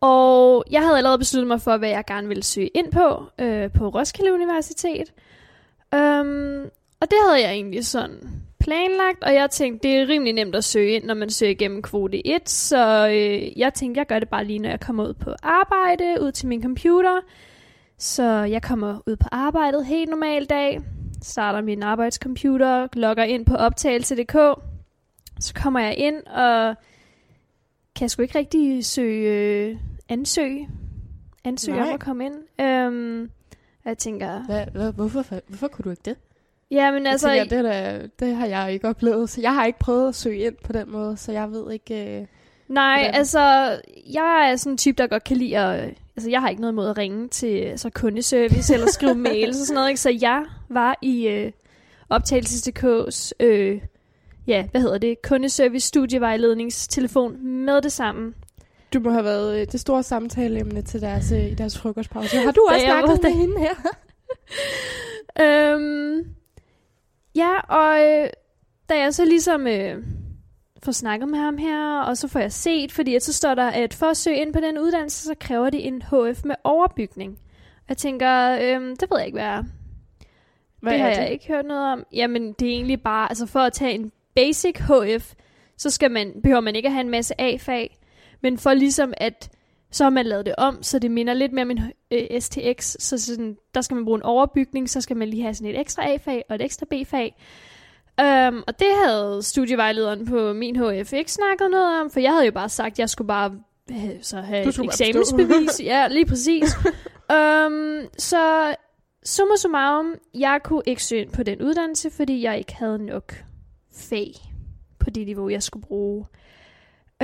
Og 0.00 0.64
jeg 0.70 0.82
havde 0.82 0.96
allerede 0.96 1.18
besluttet 1.18 1.48
mig 1.48 1.60
for, 1.60 1.76
hvad 1.76 1.88
jeg 1.88 2.04
gerne 2.06 2.28
ville 2.28 2.42
søge 2.42 2.68
ind 2.68 2.92
på 2.92 3.24
øh, 3.38 3.70
på 3.72 3.88
Roskilde 3.88 4.32
Universitet. 4.32 5.12
Um, 5.92 6.70
og 7.00 7.10
det 7.10 7.18
havde 7.26 7.42
jeg 7.42 7.52
egentlig 7.52 7.86
sådan 7.86 8.46
planlagt, 8.60 9.24
og 9.24 9.34
jeg 9.34 9.50
tænkte, 9.50 9.88
det 9.88 9.96
er 9.96 10.08
rimelig 10.08 10.32
nemt 10.32 10.54
at 10.54 10.64
søge 10.64 10.92
ind, 10.92 11.04
når 11.04 11.14
man 11.14 11.30
søger 11.30 11.52
igennem 11.52 11.82
kvote 11.82 12.26
1, 12.26 12.48
så 12.48 13.08
øh, 13.08 13.58
jeg 13.58 13.74
tænkte, 13.74 13.98
jeg 13.98 14.06
gør 14.06 14.18
det 14.18 14.28
bare 14.28 14.44
lige, 14.44 14.58
når 14.58 14.68
jeg 14.68 14.80
kommer 14.80 15.08
ud 15.08 15.14
på 15.14 15.30
arbejde, 15.42 16.20
ud 16.20 16.32
til 16.32 16.48
min 16.48 16.62
computer. 16.62 17.20
Så 17.98 18.22
jeg 18.22 18.62
kommer 18.62 18.98
ud 19.06 19.16
på 19.16 19.28
arbejdet 19.32 19.86
helt 19.86 20.10
normal 20.10 20.44
dag, 20.44 20.80
starter 21.22 21.60
min 21.60 21.82
arbejdscomputer, 21.82 22.88
logger 22.92 23.24
ind 23.24 23.46
på 23.46 23.54
optagelse.dk, 23.54 24.36
så 25.40 25.54
kommer 25.54 25.80
jeg 25.80 25.94
ind 25.96 26.26
og 26.26 26.74
kan 27.96 28.08
sgu 28.08 28.22
ikke 28.22 28.38
rigtig 28.38 28.84
søge, 28.84 29.32
øh, 29.32 29.76
ansøge, 30.08 30.68
ansøge 31.44 31.76
Nej. 31.76 31.88
om 31.88 31.94
at 31.94 32.00
komme 32.00 32.24
ind. 32.24 32.34
Um, 32.62 33.30
jeg 33.84 33.98
tænker, 33.98 34.42
Hvad, 34.46 34.66
hvad, 34.72 34.92
hvorfor, 34.92 35.24
hvorfor 35.48 35.68
kunne 35.68 35.82
du 35.82 35.90
ikke 35.90 36.02
det? 36.04 36.16
ja, 36.70 36.90
men 36.90 37.06
Altså, 37.06 37.28
altså, 37.28 37.30
jeg 37.30 37.48
tænker, 37.48 37.72
det, 37.72 37.76
er 37.76 37.98
da, 37.98 38.06
det 38.26 38.36
har 38.36 38.46
jeg 38.46 38.72
ikke 38.72 38.88
oplevet, 38.88 39.30
så 39.30 39.40
jeg 39.40 39.54
har 39.54 39.64
ikke 39.64 39.78
prøvet 39.78 40.08
at 40.08 40.14
søge 40.14 40.38
ind 40.38 40.54
på 40.64 40.72
den 40.72 40.90
måde, 40.90 41.16
så 41.16 41.32
jeg 41.32 41.50
ved 41.50 41.72
ikke... 41.72 42.20
Øh... 42.20 42.26
Nej, 42.68 42.98
Hvordan? 42.98 43.14
altså, 43.14 43.40
jeg 44.14 44.50
er 44.52 44.56
sådan 44.56 44.72
en 44.72 44.78
type, 44.78 45.02
der 45.02 45.06
godt 45.06 45.24
kan 45.24 45.36
lide 45.36 45.58
at... 45.58 45.94
Altså, 46.16 46.30
jeg 46.30 46.40
har 46.40 46.48
ikke 46.48 46.60
noget 46.60 46.72
imod 46.72 46.88
at 46.88 46.98
ringe 46.98 47.28
til 47.28 47.72
så 47.76 47.90
kundeservice 47.90 48.74
eller 48.74 48.86
skrive 48.86 49.14
mails 49.28 49.60
og 49.60 49.66
sådan 49.66 49.74
noget, 49.74 49.88
ikke? 49.88 50.00
Så 50.00 50.18
jeg 50.20 50.44
var 50.68 50.98
i 51.02 51.28
øh, 51.28 51.52
optagelsesdk's, 52.14 53.32
øh, 53.40 53.80
ja, 54.46 54.66
hvad 54.70 54.80
hedder 54.80 54.98
det, 54.98 55.22
kundeservice 55.22 55.88
studievejledningstelefon 55.88 57.46
med 57.46 57.82
det 57.82 57.92
samme. 57.92 58.34
Du 58.94 59.00
må 59.00 59.10
have 59.10 59.24
været 59.24 59.60
øh, 59.60 59.66
det 59.72 59.80
store 59.80 60.02
samtaleemne 60.02 60.82
til 60.82 61.00
deres, 61.00 61.32
øh, 61.32 61.44
i 61.44 61.54
deres 61.54 61.78
frokostpause. 61.78 62.36
Har 62.36 62.52
du 62.52 62.66
også 62.70 62.86
jeg 62.86 63.04
snakket 63.04 63.22
med 63.22 63.32
hende 63.32 63.58
her? 63.58 63.74
Øhm, 65.40 66.26
ja, 67.34 67.60
og 67.60 68.00
øh, 68.00 68.28
da 68.88 68.98
jeg 68.98 69.14
så 69.14 69.24
ligesom 69.24 69.66
øh, 69.66 70.02
får 70.82 70.92
snakket 70.92 71.28
med 71.28 71.38
ham 71.38 71.56
her, 71.56 72.00
og 72.00 72.16
så 72.16 72.28
får 72.28 72.40
jeg 72.40 72.52
set, 72.52 72.92
fordi 72.92 73.14
at 73.14 73.22
så 73.22 73.32
står 73.32 73.54
der, 73.54 73.66
at 73.66 73.94
for 73.94 74.06
at 74.06 74.16
søge 74.16 74.36
ind 74.36 74.52
på 74.52 74.60
den 74.60 74.78
uddannelse, 74.78 75.24
så 75.24 75.34
kræver 75.40 75.70
de 75.70 75.78
en 75.78 76.02
HF 76.02 76.44
med 76.44 76.54
overbygning. 76.64 77.38
Jeg 77.88 77.96
tænker, 77.96 78.58
øhm, 78.62 78.96
det 78.96 79.10
ved 79.10 79.18
jeg 79.18 79.26
ikke, 79.26 79.36
hvad 79.36 79.46
er. 79.46 79.62
Hvad 80.80 80.92
det 80.92 81.00
er 81.00 81.04
har 81.04 81.10
det? 81.10 81.18
jeg 81.18 81.30
ikke 81.30 81.46
hørt 81.48 81.64
noget 81.64 81.92
om. 81.92 82.04
Jamen, 82.12 82.52
det 82.52 82.68
er 82.68 82.72
egentlig 82.72 83.02
bare, 83.02 83.28
altså 83.28 83.46
for 83.46 83.60
at 83.60 83.72
tage 83.72 83.92
en 83.92 84.12
basic 84.36 84.76
HF, 84.78 85.34
så 85.78 85.90
skal 85.90 86.10
man, 86.10 86.32
behøver 86.42 86.60
man 86.60 86.76
ikke 86.76 86.86
at 86.86 86.92
have 86.92 87.04
en 87.04 87.10
masse 87.10 87.40
A-fag, 87.40 87.98
men 88.42 88.58
for 88.58 88.74
ligesom 88.74 89.14
at, 89.16 89.50
så 89.90 90.04
har 90.04 90.10
man 90.10 90.26
lavet 90.26 90.46
det 90.46 90.54
om, 90.58 90.82
så 90.82 90.98
det 90.98 91.10
minder 91.10 91.34
lidt 91.34 91.52
mere 91.52 91.62
om 91.62 91.70
en 91.70 91.80
øh, 92.10 92.40
STX, 92.40 92.96
så 92.98 93.18
sådan, 93.18 93.56
der 93.74 93.80
skal 93.80 93.94
man 93.94 94.04
bruge 94.04 94.18
en 94.18 94.22
overbygning, 94.22 94.90
så 94.90 95.00
skal 95.00 95.16
man 95.16 95.28
lige 95.28 95.42
have 95.42 95.54
sådan 95.54 95.70
et 95.70 95.80
ekstra 95.80 96.12
A-fag 96.12 96.44
og 96.48 96.54
et 96.54 96.62
ekstra 96.62 96.86
B-fag. 96.90 97.34
Um, 98.22 98.64
og 98.66 98.78
det 98.78 98.88
havde 99.04 99.42
studievejlederen 99.42 100.26
på 100.26 100.52
min 100.52 100.76
HF 100.76 101.12
ikke 101.12 101.32
snakket 101.32 101.70
noget 101.70 102.00
om, 102.00 102.10
for 102.10 102.20
jeg 102.20 102.32
havde 102.32 102.46
jo 102.46 102.52
bare 102.52 102.68
sagt, 102.68 102.92
at 102.92 102.98
jeg 102.98 103.10
skulle 103.10 103.28
bare 103.28 103.52
øh, 103.90 104.10
så 104.22 104.40
have 104.40 104.68
et 104.68 104.78
eksamensbevis. 104.84 105.80
ja, 105.92 106.08
lige 106.08 106.26
præcis. 106.26 106.76
um, 107.30 108.00
så 108.18 108.74
summa 109.24 109.56
summarum, 109.56 110.14
jeg 110.34 110.60
kunne 110.64 110.82
ikke 110.86 111.04
søge 111.04 111.22
ind 111.22 111.32
på 111.32 111.42
den 111.42 111.62
uddannelse, 111.62 112.10
fordi 112.10 112.42
jeg 112.42 112.58
ikke 112.58 112.74
havde 112.74 112.98
nok 112.98 113.34
fag 113.96 114.32
på 114.98 115.10
det 115.10 115.26
niveau, 115.26 115.48
jeg 115.48 115.62
skulle 115.62 115.86
bruge. 115.86 116.26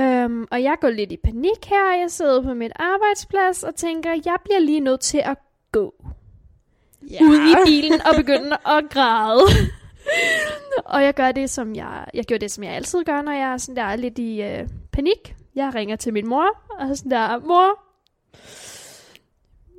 Um, 0.01 0.47
og 0.51 0.63
jeg 0.63 0.75
går 0.81 0.89
lidt 0.89 1.11
i 1.11 1.17
panik 1.17 1.65
her. 1.65 1.99
Jeg 1.99 2.11
sidder 2.11 2.43
på 2.43 2.53
mit 2.53 2.71
arbejdsplads 2.75 3.63
og 3.63 3.75
tænker, 3.75 4.11
jeg 4.25 4.37
bliver 4.43 4.59
lige 4.59 4.79
nødt 4.79 4.99
til 4.99 5.21
at 5.25 5.37
gå 5.71 5.93
Ja. 7.11 7.23
ud 7.23 7.35
i 7.35 7.55
bilen 7.65 8.01
og 8.01 8.15
begynde 8.15 8.57
at 8.65 8.83
græde. 8.89 9.41
og 10.85 11.03
jeg 11.03 11.13
gør 11.13 11.31
det, 11.31 11.49
som 11.49 11.75
jeg, 11.75 12.05
jeg 12.13 12.25
gjorde 12.25 12.41
det, 12.41 12.51
som 12.51 12.63
jeg 12.63 12.73
altid 12.73 13.03
gør, 13.03 13.21
når 13.21 13.31
jeg 13.31 13.53
er 13.53 13.57
sådan 13.57 13.75
der 13.75 13.95
lidt 13.95 14.19
i 14.19 14.41
øh, 14.41 14.67
panik. 14.91 15.35
Jeg 15.55 15.75
ringer 15.75 15.95
til 15.95 16.13
min 16.13 16.27
mor, 16.27 16.47
og 16.79 16.97
sådan 16.97 17.11
der, 17.11 17.39
mor, 17.39 17.79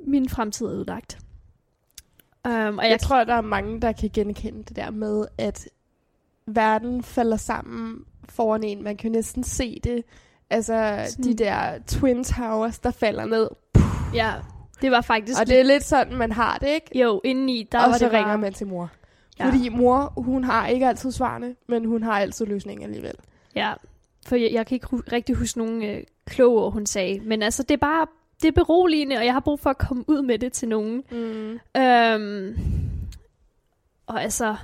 min 0.07 0.29
fremtid 0.29 0.65
er 0.65 0.71
udlagt. 0.71 1.17
Um, 2.45 2.51
og 2.51 2.57
Og 2.77 2.83
jeg, 2.83 2.91
jeg 2.91 2.99
tror, 2.99 3.23
der 3.23 3.33
er 3.33 3.41
mange, 3.41 3.81
der 3.81 3.91
kan 3.91 4.09
genkende 4.13 4.63
det 4.63 4.75
der 4.75 4.91
med, 4.91 5.25
at 5.37 5.67
verden 6.47 7.03
falder 7.03 7.37
sammen 7.37 8.05
foran 8.29 8.63
en. 8.63 8.83
Man 8.83 8.97
kan 8.97 9.09
jo 9.11 9.15
næsten 9.15 9.43
se 9.43 9.79
det. 9.83 10.03
Altså, 10.49 11.05
Sådan- 11.07 11.23
de 11.23 11.33
der 11.33 11.79
Twin 11.87 12.23
Towers, 12.23 12.79
der 12.79 12.91
falder 12.91 13.25
ned. 13.25 13.49
ja, 14.13 14.33
det 14.81 14.91
var 14.91 15.01
faktisk... 15.01 15.39
Og 15.39 15.47
det 15.47 15.59
er 15.59 15.63
lidt 15.63 15.83
sådan, 15.83 16.15
man 16.17 16.31
har 16.31 16.57
det, 16.57 16.67
ikke? 16.67 16.99
Jo, 16.99 17.21
indeni, 17.23 17.67
der 17.71 17.79
og 17.79 17.89
var 17.91 17.97
så 17.97 18.05
det 18.05 18.11
bare... 18.11 18.21
ringer 18.21 18.37
man 18.37 18.53
til 18.53 18.67
mor. 18.67 18.91
Ja. 19.39 19.45
Fordi 19.45 19.69
mor, 19.69 20.13
hun 20.17 20.43
har 20.43 20.67
ikke 20.67 20.87
altid 20.87 21.11
svarene, 21.11 21.55
men 21.67 21.85
hun 21.85 22.03
har 22.03 22.11
altid 22.19 22.45
løsningen 22.45 22.83
alligevel. 22.85 23.15
Ja, 23.55 23.73
for 24.27 24.35
jeg, 24.35 24.49
jeg 24.53 24.65
kan 24.67 24.75
ikke 24.75 24.87
hu- 24.87 25.03
rigtig 25.11 25.35
huske 25.35 25.57
nogen 25.57 25.83
øh, 25.83 26.03
kloge 26.25 26.61
ord, 26.61 26.73
hun 26.73 26.85
sagde. 26.85 27.19
Men 27.19 27.41
altså, 27.41 27.63
det 27.63 27.71
er 27.73 27.77
bare 27.77 28.07
det 28.41 28.47
er 28.47 28.51
beroligende, 28.51 29.15
og 29.17 29.25
jeg 29.25 29.33
har 29.33 29.39
brug 29.39 29.59
for 29.59 29.69
at 29.69 29.77
komme 29.77 30.03
ud 30.07 30.21
med 30.21 30.39
det 30.39 30.53
til 30.53 30.67
nogen. 30.67 31.03
Mm. 31.11 31.81
Øhm, 31.81 32.57
og 34.07 34.23
altså, 34.23 34.55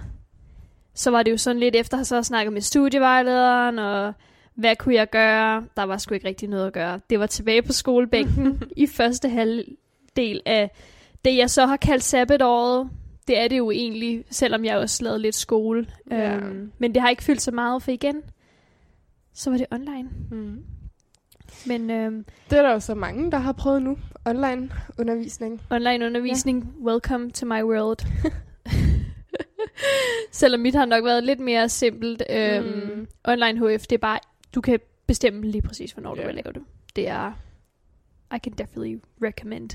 så 0.94 1.12
var 1.12 1.24
det 1.24 1.32
jo 1.32 1.38
sådan 1.38 1.60
lidt 1.60 1.76
efter, 1.76 1.98
at 1.98 2.00
jeg 2.00 2.06
så 2.06 2.16
havde 2.16 2.24
snakket 2.24 2.54
med 2.54 2.62
studievejlederen, 2.62 3.80
og 3.80 4.14
hvad 4.56 4.76
kunne 4.76 4.96
jeg 4.96 5.10
gøre? 5.10 5.64
Der 5.78 5.84
var 5.84 5.98
sgu 5.98 6.14
ikke 6.14 6.28
rigtig 6.28 6.50
noget 6.50 6.68
at 6.68 6.74
gøre. 6.74 7.00
Det 7.10 7.20
var 7.20 7.26
tilbage 7.26 7.62
på 7.62 7.74
skolebænken 7.74 8.64
i 8.78 8.88
første 8.88 9.30
halvdel 9.30 10.42
af 10.46 10.72
det, 11.26 11.38
jeg 11.38 11.50
så 11.50 11.66
har 11.66 11.78
kaldt 11.78 12.04
sabbatåret. 12.04 12.90
Det 13.28 13.40
er 13.40 13.48
det 13.48 13.58
jo 13.58 13.72
egentlig, 13.72 14.24
selvom 14.30 14.66
jeg 14.66 14.78
også 14.78 15.04
lavede 15.04 15.20
lidt 15.22 15.36
skole. 15.36 15.88
Ja. 16.12 16.36
Øhm, 16.36 16.72
men 16.78 16.94
det 16.94 17.02
har 17.02 17.10
ikke 17.10 17.24
fyldt 17.24 17.42
så 17.42 17.52
meget, 17.52 17.84
for 17.84 17.92
igen, 17.92 18.22
så 19.34 19.50
var 19.50 19.58
det 19.58 19.68
online. 19.72 20.10
Mm. 20.32 20.64
Men 21.66 21.90
øhm, 21.90 22.26
Det 22.50 22.58
er 22.58 22.62
der 22.62 22.72
jo 22.72 22.80
så 22.80 22.96
mange, 22.96 23.32
der 23.32 23.38
har 23.38 23.52
prøvet 23.52 23.82
nu. 23.82 23.98
Online 24.26 24.70
undervisning. 25.00 25.62
online 25.70 26.06
undervisning, 26.06 26.74
ja. 26.80 26.86
welcome 26.86 27.32
to 27.32 27.46
my 27.46 27.64
world. 27.64 27.98
Selvom 30.32 30.60
mit 30.60 30.76
har 30.76 30.86
nok 30.86 31.04
været 31.06 31.24
lidt 31.24 31.40
mere 31.40 31.70
simpelt. 31.70 32.24
Øhm, 32.30 32.66
Mm. 32.66 33.08
Online 33.28 33.58
HF, 33.76 33.82
det 33.88 33.92
er 33.96 33.98
bare, 33.98 34.20
du 34.56 34.62
kan 34.62 34.80
bestemme 35.08 35.46
lige 35.48 35.62
præcis, 35.62 35.92
hvornår 35.92 36.16
Ja. 36.16 36.22
du 36.22 36.28
vil 36.28 36.36
lave 36.36 36.54
det. 36.54 36.62
Det 36.96 37.08
er, 37.08 37.32
I 38.36 38.38
can 38.44 38.54
definitely 38.54 38.98
recommend. 39.24 39.70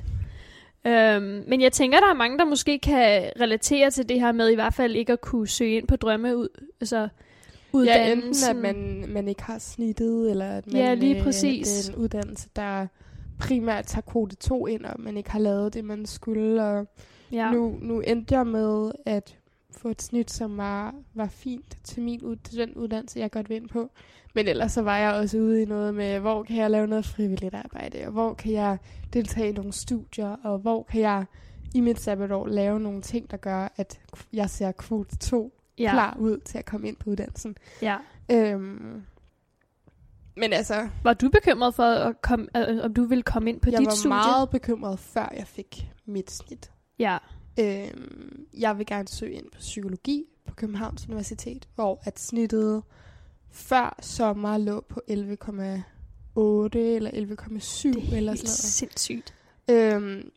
Øhm, 0.87 1.45
men 1.49 1.61
jeg 1.61 1.73
tænker, 1.73 2.01
der 2.01 2.11
er 2.11 2.15
mange, 2.15 2.39
der 2.39 2.45
måske 2.45 2.79
kan 2.79 3.31
relatere 3.41 3.91
til 3.91 4.09
det 4.09 4.21
her 4.21 4.33
med 4.33 4.49
i 4.51 4.55
hvert 4.55 4.75
fald 4.75 4.95
ikke 4.97 5.13
at 5.13 5.21
kunne 5.21 5.49
søge 5.49 5.77
ind 5.77 5.87
på 5.89 5.97
drømme 5.97 6.37
ud, 6.37 6.49
altså 6.81 6.97
Ja, 6.97 7.03
enten 7.03 7.81
uddannelsen. 7.81 8.51
at 8.51 8.57
man, 8.57 9.05
man 9.09 9.29
ikke 9.29 9.43
har 9.43 9.59
snittet, 9.59 10.31
eller 10.31 10.47
at 10.49 10.67
man, 10.67 10.77
Ja, 10.77 10.95
lige 10.95 11.17
øh, 11.17 11.23
præcis. 11.23 11.69
det 11.69 11.89
er 11.89 11.97
en 11.97 12.03
uddannelse, 12.03 12.49
der 12.57 12.87
primært 13.41 13.87
tager 13.87 14.03
kvote 14.03 14.37
2 14.37 14.67
ind, 14.67 14.85
og 14.85 15.01
man 15.01 15.17
ikke 15.17 15.31
har 15.31 15.39
lavet 15.39 15.75
det, 15.75 15.85
man 15.85 16.07
skulle. 16.07 16.63
Og 16.65 16.87
ja. 17.33 17.51
nu, 17.51 17.79
nu 17.83 18.01
endte 18.01 18.35
jeg 18.35 18.47
med 18.47 18.93
at 19.07 19.37
få 19.77 19.89
et 19.89 20.03
snit, 20.03 20.31
som 20.31 20.57
var, 20.57 20.95
var 21.15 21.29
fint 21.29 21.77
til, 21.85 22.03
min, 22.03 22.23
ud- 22.23 22.37
til 22.37 22.59
den 22.59 22.75
uddannelse, 22.75 23.19
jeg 23.21 23.31
godt 23.31 23.49
vil 23.49 23.57
ind 23.57 23.69
på. 23.69 23.91
Men 24.35 24.49
ellers 24.49 24.73
så 24.73 24.83
var 24.83 24.97
jeg 24.99 25.15
også 25.15 25.39
ude 25.39 25.63
i 25.63 25.65
noget 25.65 25.95
med, 25.95 26.19
hvor 26.19 26.43
kan 26.43 26.57
jeg 26.57 26.71
lave 26.71 26.87
noget 26.87 27.05
frivilligt 27.07 27.55
arbejde, 27.55 28.07
og 28.07 28.13
hvor 28.13 28.35
kan 28.35 28.53
jeg 28.53 28.79
deltage 29.13 29.49
i 29.49 29.53
nogle 29.53 29.73
studier, 29.73 30.37
og 30.45 30.59
hvor 30.59 30.83
kan 30.83 31.01
jeg 31.01 31.25
i 31.75 31.81
mit 31.81 32.01
sabbatår 32.01 32.47
lave 32.47 32.81
nogle 32.81 33.03
ting, 33.03 33.31
der 33.31 33.37
gør, 33.37 33.69
at 33.77 34.01
jeg 34.33 34.51
ser 34.51 34.73
kvote 34.73 35.17
2 35.17 35.53
ja. 35.79 35.91
klar 35.93 36.17
ud 36.21 36.39
til 36.39 36.59
at 36.59 36.65
komme 36.65 36.89
ind 36.89 36.97
på 36.97 37.11
uddannelsen. 37.11 37.57
ja. 37.83 37.97
Øhm, 38.33 39.03
men 40.37 40.53
altså, 40.53 40.89
Var 41.03 41.13
du 41.15 41.29
bekymret 41.29 41.75
for, 41.75 41.83
at 41.83 42.21
komme, 42.23 42.47
øh, 42.57 42.85
om 42.85 42.95
du 42.95 43.05
ville 43.05 43.23
komme 43.23 43.51
ind 43.51 43.61
på 43.61 43.71
jeg 43.71 43.79
dit 43.79 43.87
var 43.87 43.93
studie? 43.93 44.09
meget 44.09 44.51
bekymret, 44.51 44.99
før 44.99 45.33
jeg 45.37 45.47
fik 45.47 45.91
mit 46.07 46.31
snit. 46.31 46.71
Ja, 46.99 47.19
Øhm, 47.61 48.47
jeg 48.59 48.79
vil 48.79 48.87
gerne 48.87 49.09
søge 49.09 49.33
ind 49.33 49.51
på 49.53 49.59
psykologi 49.59 50.25
på 50.47 50.55
Københavns 50.55 51.07
Universitet, 51.09 51.69
hvor 51.75 52.01
at 52.05 52.21
snittet 52.21 52.83
før 53.51 53.97
sommer 54.03 54.59
lå 54.59 54.81
på 54.89 55.01
11,8 55.11 55.15
eller 56.79 57.11
11,7 57.11 57.89
det 57.93 58.13
er 58.13 58.17
eller 58.17 58.35
sådan 58.35 58.45
noget. 58.45 58.49
sindssygt. 58.49 59.35
Øhm, 59.71 60.31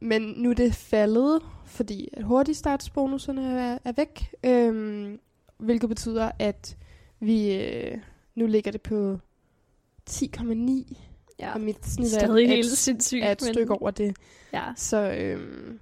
men 0.00 0.22
nu 0.22 0.50
er 0.50 0.54
det 0.54 0.74
faldet, 0.74 1.40
fordi 1.66 2.08
at 2.12 2.24
hurtigstartsbonuserne 2.24 3.60
er, 3.60 3.78
er 3.84 3.92
væk, 3.92 4.34
øhm, 4.44 5.20
hvilket 5.58 5.88
betyder, 5.88 6.30
at 6.38 6.76
vi 7.20 7.54
øh, 7.54 7.98
nu 8.34 8.46
ligger 8.46 8.70
det 8.70 8.82
på 8.82 9.18
10,9, 10.10 10.94
Ja, 11.38 11.54
og 11.54 11.60
mit 11.60 11.86
snit 11.86 12.14
er, 12.14 12.18
stadig 12.18 12.44
er, 12.44 12.48
helt 12.48 12.66
sindssygt. 12.78 13.24
er 13.24 13.32
et 13.32 13.42
stykke 13.42 13.72
over 13.72 13.90
det. 13.90 14.16
Ja, 14.52 14.64
Så 14.76 15.12
øhm, 15.12 15.78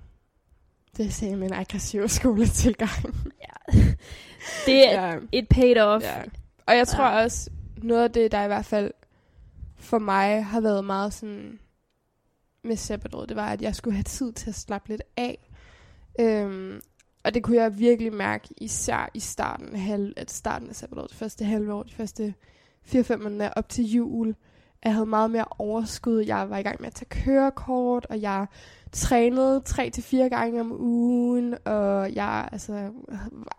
det 0.96 1.22
jeg 1.22 1.38
med 1.38 1.46
en 1.46 1.54
aggressiv 1.54 2.08
skoletilgang. 2.08 3.14
det 4.66 4.94
er 4.94 5.06
ja, 5.06 5.18
et 5.32 5.48
paid 5.48 5.76
off. 5.80 6.04
ja. 6.04 6.22
Og 6.66 6.76
jeg 6.76 6.88
tror 6.88 7.04
Ja. 7.04 7.22
også, 7.22 7.50
noget 7.76 8.02
af 8.04 8.10
det, 8.10 8.32
der 8.32 8.44
i 8.44 8.46
hvert 8.46 8.64
fald 8.64 8.90
for 9.76 9.98
mig 9.98 10.44
har 10.44 10.60
været 10.60 10.84
meget 10.84 11.12
sådan 11.12 11.58
med 12.64 12.76
sabbatåret, 12.76 13.28
det 13.28 13.36
var, 13.36 13.48
at 13.48 13.62
jeg 13.62 13.74
skulle 13.74 13.94
have 13.94 14.02
tid 14.04 14.32
til 14.32 14.48
at 14.50 14.54
slappe 14.54 14.88
lidt 14.88 15.02
af. 15.16 15.50
Øhm, 16.20 16.80
og 17.24 17.34
det 17.34 17.42
kunne 17.42 17.56
jeg 17.56 17.78
virkelig 17.78 18.12
mærke, 18.12 18.48
især 18.56 19.10
i 19.14 19.20
starten, 19.20 19.76
halv, 19.76 20.12
at 20.16 20.30
starten 20.30 20.68
af 20.68 20.76
sabbatåret, 20.76 21.10
det 21.10 21.18
første 21.18 21.44
halve 21.44 21.72
år, 21.74 21.82
de 21.82 21.92
første 21.94 22.34
4-5 22.86 23.16
måneder 23.16 23.50
op 23.50 23.68
til 23.68 23.84
jul. 23.84 24.34
Jeg 24.84 24.92
havde 24.92 25.06
meget 25.06 25.30
mere 25.30 25.44
overskud. 25.58 26.20
Jeg 26.24 26.50
var 26.50 26.58
i 26.58 26.62
gang 26.62 26.76
med 26.80 26.86
at 26.86 26.94
tage 26.94 27.08
kørekort, 27.24 28.06
og 28.10 28.20
jeg 28.20 28.46
trænede 28.92 29.62
3-4 29.68 30.16
gange 30.16 30.60
om 30.60 30.72
ugen, 30.80 31.54
og 31.64 32.14
jeg 32.14 32.48
altså, 32.52 32.90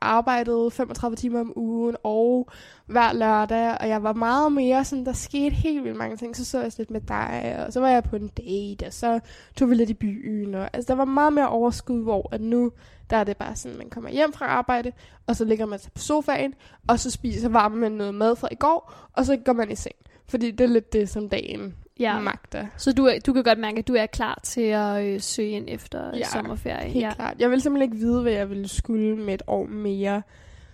arbejdede 0.01 0.71
35 0.71 1.15
timer 1.15 1.39
om 1.39 1.53
ugen, 1.55 1.95
og 2.03 2.47
hver 2.85 3.13
lørdag, 3.13 3.77
og 3.79 3.87
jeg 3.87 4.03
var 4.03 4.13
meget 4.13 4.51
mere 4.51 4.85
sådan, 4.85 5.05
der 5.05 5.13
skete 5.13 5.55
helt 5.55 5.83
vildt 5.83 5.97
mange 5.97 6.17
ting. 6.17 6.35
Så 6.35 6.45
så 6.45 6.61
jeg 6.61 6.71
lidt 6.77 6.91
med 6.91 7.01
dig, 7.01 7.63
og 7.67 7.73
så 7.73 7.79
var 7.79 7.89
jeg 7.89 8.03
på 8.03 8.15
en 8.15 8.27
date, 8.27 8.85
og 8.85 8.93
så 8.93 9.19
tog 9.55 9.69
vi 9.69 9.75
lidt 9.75 9.89
i 9.89 9.93
byen, 9.93 10.55
og 10.55 10.69
altså, 10.73 10.87
der 10.93 10.97
var 10.97 11.05
meget 11.05 11.33
mere 11.33 11.49
overskud, 11.49 12.03
hvor 12.03 12.29
at 12.31 12.41
nu, 12.41 12.71
der 13.09 13.17
er 13.17 13.23
det 13.23 13.37
bare 13.37 13.55
sådan, 13.55 13.77
man 13.77 13.89
kommer 13.89 14.09
hjem 14.09 14.33
fra 14.33 14.45
arbejde, 14.45 14.91
og 15.27 15.35
så 15.35 15.45
ligger 15.45 15.65
man 15.65 15.79
sig 15.79 15.91
på 15.91 16.01
sofaen, 16.01 16.53
og 16.87 16.99
så 16.99 17.11
spiser 17.11 17.49
varme 17.49 17.77
man 17.77 17.91
noget 17.91 18.15
mad 18.15 18.35
fra 18.35 18.47
i 18.51 18.55
går, 18.55 18.93
og 19.13 19.25
så 19.25 19.37
går 19.37 19.53
man 19.53 19.71
i 19.71 19.75
seng. 19.75 19.95
Fordi 20.27 20.51
det 20.51 20.63
er 20.63 20.67
lidt 20.67 20.93
det, 20.93 21.09
som 21.09 21.29
dagen 21.29 21.75
ja. 21.99 22.19
magter. 22.19 22.65
Så 22.77 22.93
du, 22.93 23.05
er, 23.05 23.19
du 23.19 23.33
kan 23.33 23.43
godt 23.43 23.59
mærke, 23.59 23.79
at 23.79 23.87
du 23.87 23.93
er 23.93 24.05
klar 24.05 24.39
til 24.43 24.61
at 24.61 25.05
øh, 25.05 25.21
søge 25.21 25.49
ind 25.49 25.65
efter 25.67 26.17
ja, 26.17 26.25
sommerferie? 26.25 26.89
helt 26.89 27.05
ja. 27.05 27.13
klart. 27.13 27.35
Jeg 27.39 27.49
vil 27.49 27.61
simpelthen 27.61 27.91
ikke 27.91 28.05
vide, 28.05 28.21
hvad 28.21 28.31
jeg 28.31 28.49
ville 28.49 28.67
skulle 28.67 29.15
med 29.15 29.33
et 29.33 29.43
år 29.47 29.65
mere. 29.65 30.21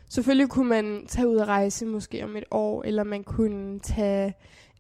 Selvfølgelig 0.10 0.50
kunne 0.50 0.70
man 0.70 1.06
tage 1.08 1.28
ud 1.28 1.36
og 1.36 1.48
rejse 1.48 1.86
måske 1.86 2.24
om 2.24 2.36
et 2.36 2.44
år, 2.52 2.84
eller 2.84 3.04
man 3.04 3.24
kunne 3.24 3.80
tage 3.80 4.34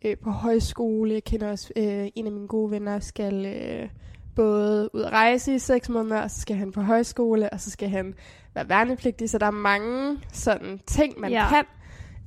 øh, 0.05 0.17
på 0.17 0.29
højskole. 0.29 1.13
Jeg 1.13 1.23
kender 1.23 1.51
også 1.51 1.73
øh, 1.75 2.07
en 2.15 2.25
af 2.25 2.31
mine 2.31 2.47
gode 2.47 2.71
venner, 2.71 2.99
skal 2.99 3.45
øh, 3.45 3.89
både 4.35 4.89
ud 4.95 5.01
og 5.01 5.11
rejse 5.11 5.55
i 5.55 5.59
seks 5.59 5.89
måneder, 5.89 6.21
og 6.21 6.31
så 6.31 6.41
skal 6.41 6.55
han 6.55 6.71
på 6.71 6.81
højskole, 6.81 7.49
og 7.49 7.59
så 7.59 7.71
skal 7.71 7.89
han 7.89 8.13
være 8.55 8.69
værnepligtig. 8.69 9.29
Så 9.29 9.37
der 9.37 9.45
er 9.45 9.51
mange 9.51 10.17
sådan 10.33 10.79
ting, 10.87 11.19
man 11.19 11.31
ja. 11.31 11.47
kan. 11.49 11.65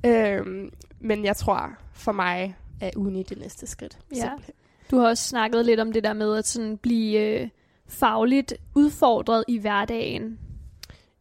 Øh, 0.05 0.69
men 0.99 1.25
jeg 1.25 1.35
tror 1.35 1.69
for 1.93 2.11
mig 2.11 2.55
er 2.87 2.91
uni 2.95 3.23
det 3.23 3.37
næste 3.37 3.67
skridt. 3.67 3.99
Ja. 4.11 4.15
Simpelthen. 4.15 4.55
Du 4.91 4.97
har 4.97 5.07
også 5.07 5.23
snakket 5.23 5.65
lidt 5.65 5.79
om 5.79 5.91
det 5.91 6.03
der 6.03 6.13
med 6.13 6.37
at 6.37 6.47
sådan 6.47 6.77
blive 6.77 7.19
øh, 7.19 7.49
fagligt 7.87 8.53
udfordret 8.75 9.43
i 9.47 9.57
hverdagen. 9.57 10.39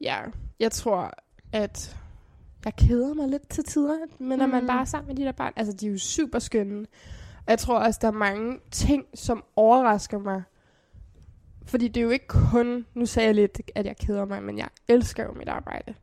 Ja, 0.01 0.19
jeg 0.61 0.73
tror, 0.73 1.13
at 1.53 1.97
jeg 2.65 2.77
keder 2.77 3.15
mig 3.15 3.29
lidt 3.29 3.49
til 3.49 3.65
tider, 3.65 3.97
men 4.19 4.39
når 4.39 4.47
mm. 4.47 4.53
man 4.53 4.67
bare 4.67 4.81
er 4.81 4.85
sammen 4.85 5.09
med 5.09 5.17
de 5.17 5.23
der 5.23 5.33
børn, 5.33 5.53
altså 5.57 5.73
de 5.73 5.87
er 5.87 5.91
jo 5.91 5.99
super 5.99 6.39
skønne. 6.39 6.87
Jeg 7.47 7.59
tror 7.59 7.79
også, 7.79 7.99
der 8.03 8.09
er 8.09 8.13
mange 8.13 8.59
ting, 8.71 9.07
som 9.15 9.45
overrasker 9.57 10.19
mig. 10.19 10.43
Fordi 11.67 11.89
det 11.89 12.01
er 12.01 12.05
jo 12.05 12.11
ikke 12.11 12.27
kun, 12.27 12.87
nu 12.95 13.07
sagde 13.07 13.27
jeg 13.27 13.35
lidt, 13.35 13.61
at 13.75 13.87
jeg 13.87 13.97
keder 13.97 14.25
mig, 14.25 14.43
men 14.43 14.59
jeg 14.59 14.69
elsker 14.89 15.25
jo 15.25 15.33
mit 15.33 15.49
arbejde. 15.49 15.95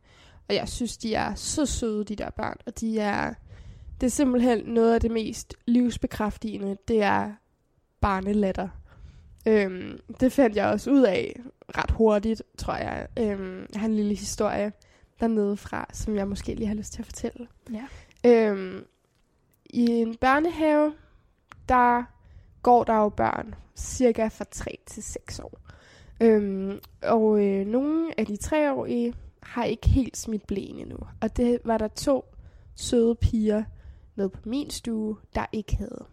Og 0.50 0.56
jeg 0.56 0.70
synes, 0.70 0.98
de 0.98 1.16
er 1.16 1.36
så 1.36 1.66
søde, 1.66 2.04
de 2.04 2.16
der 2.16 2.30
børn. 2.30 2.58
Og 2.66 2.80
de 2.80 3.00
er, 3.00 3.34
det 4.02 4.08
er 4.08 4.12
simpelthen 4.12 4.64
noget 4.66 4.94
af 4.94 5.02
det 5.02 5.12
mest 5.12 5.54
livsbekræftigende. 5.66 6.78
Det 6.88 7.04
er 7.04 7.32
barnelatter. 8.02 8.70
Øhm, 9.48 10.00
det 10.20 10.32
fandt 10.32 10.56
jeg 10.56 10.68
også 10.68 10.92
ud 10.92 11.02
af 11.02 11.40
ret 11.78 11.92
hurtigt, 11.92 12.44
tror 12.58 12.76
jeg. 12.76 13.08
Øhm, 13.20 13.66
jeg 13.74 13.82
har 13.82 13.88
en 13.88 13.96
lille 13.96 14.16
historie 14.16 14.72
dernede 15.20 15.58
fra, 15.58 15.86
som 15.94 16.16
jeg 16.16 16.28
måske 16.28 16.56
lige 16.56 16.68
har 16.68 16.76
lyst 16.76 16.94
til 16.94 17.02
at 17.02 17.06
fortælle. 17.06 17.48
Ja. 17.74 17.86
Øhm, 18.26 18.86
I 19.66 19.86
en 19.88 20.16
børnehave, 20.16 20.94
der 21.70 22.04
går 22.62 22.84
der 22.84 22.96
jo 22.96 23.10
børn 23.10 23.56
cirka 23.76 24.28
fra 24.28 24.46
3 24.52 24.78
til 24.86 25.04
6 25.04 25.40
år. 25.40 25.60
Øhm, 26.22 26.80
og 27.04 27.46
øh, 27.46 27.68
nogle 27.68 28.20
af 28.20 28.26
de 28.26 28.38
treårige 28.38 29.14
har 29.44 29.64
ikke 29.64 29.90
helt 29.90 30.18
smidt 30.18 30.48
blæen 30.48 30.80
endnu. 30.80 30.98
Og 31.22 31.38
det 31.38 31.60
var 31.66 31.78
der 31.78 31.88
to 31.88 32.26
søde 32.76 33.16
piger 33.16 33.64
med 34.20 34.30
på 34.30 34.40
min 34.46 34.70
stue, 34.70 35.18
der 35.36 35.46
ikke 35.52 35.76
havde. 35.76 36.06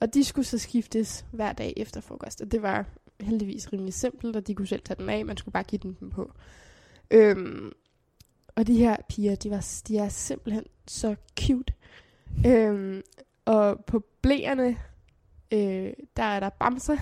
Og 0.00 0.14
de 0.14 0.24
skulle 0.24 0.46
så 0.46 0.58
skiftes 0.58 1.26
hver 1.32 1.52
dag 1.52 1.72
efter 1.76 2.00
frokost. 2.00 2.40
Og 2.40 2.52
det 2.52 2.62
var 2.62 2.84
heldigvis 3.20 3.72
rimelig 3.72 3.94
simpelt, 3.94 4.36
og 4.36 4.46
de 4.46 4.54
kunne 4.54 4.66
selv 4.66 4.82
tage 4.82 4.98
den 4.98 5.10
af. 5.10 5.24
Man 5.24 5.36
skulle 5.36 5.52
bare 5.52 5.64
give 5.64 5.80
dem 5.82 6.10
på. 6.10 6.32
Øhm, 7.10 7.72
og 8.56 8.66
de 8.66 8.78
her 8.78 8.96
piger, 9.08 9.34
de, 9.34 9.50
var, 9.50 9.66
de 9.88 9.98
er 9.98 10.08
simpelthen 10.08 10.64
så 10.88 11.16
cute. 11.40 11.72
Øhm, 12.46 13.02
og 13.44 13.84
på 13.84 14.04
blæerne, 14.22 14.76
øh, 15.52 15.92
der 16.16 16.22
er 16.22 16.40
der 16.40 16.48
bamser. 16.48 16.96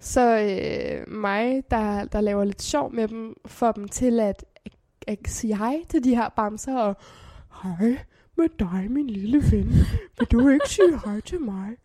Så 0.00 0.38
øh, 0.38 1.12
mig, 1.12 1.62
der, 1.70 2.04
der 2.04 2.20
laver 2.20 2.44
lidt 2.44 2.62
sjov 2.62 2.92
med 2.92 3.08
dem, 3.08 3.36
får 3.46 3.72
dem 3.72 3.88
til 3.88 4.20
at, 4.20 4.44
at, 4.64 4.72
at 5.06 5.18
sige 5.26 5.56
hej 5.56 5.76
til 5.88 6.04
de 6.04 6.16
her 6.16 6.28
bamser, 6.28 6.78
og 6.78 6.96
hej 7.62 7.98
med 8.38 8.48
dig, 8.58 8.86
min 8.90 9.10
lille 9.10 9.42
ven. 9.50 9.68
Vil 10.18 10.28
du 10.32 10.48
ikke 10.48 10.68
sige 10.68 11.00
hej 11.04 11.20
til 11.20 11.40
mig? 11.40 11.76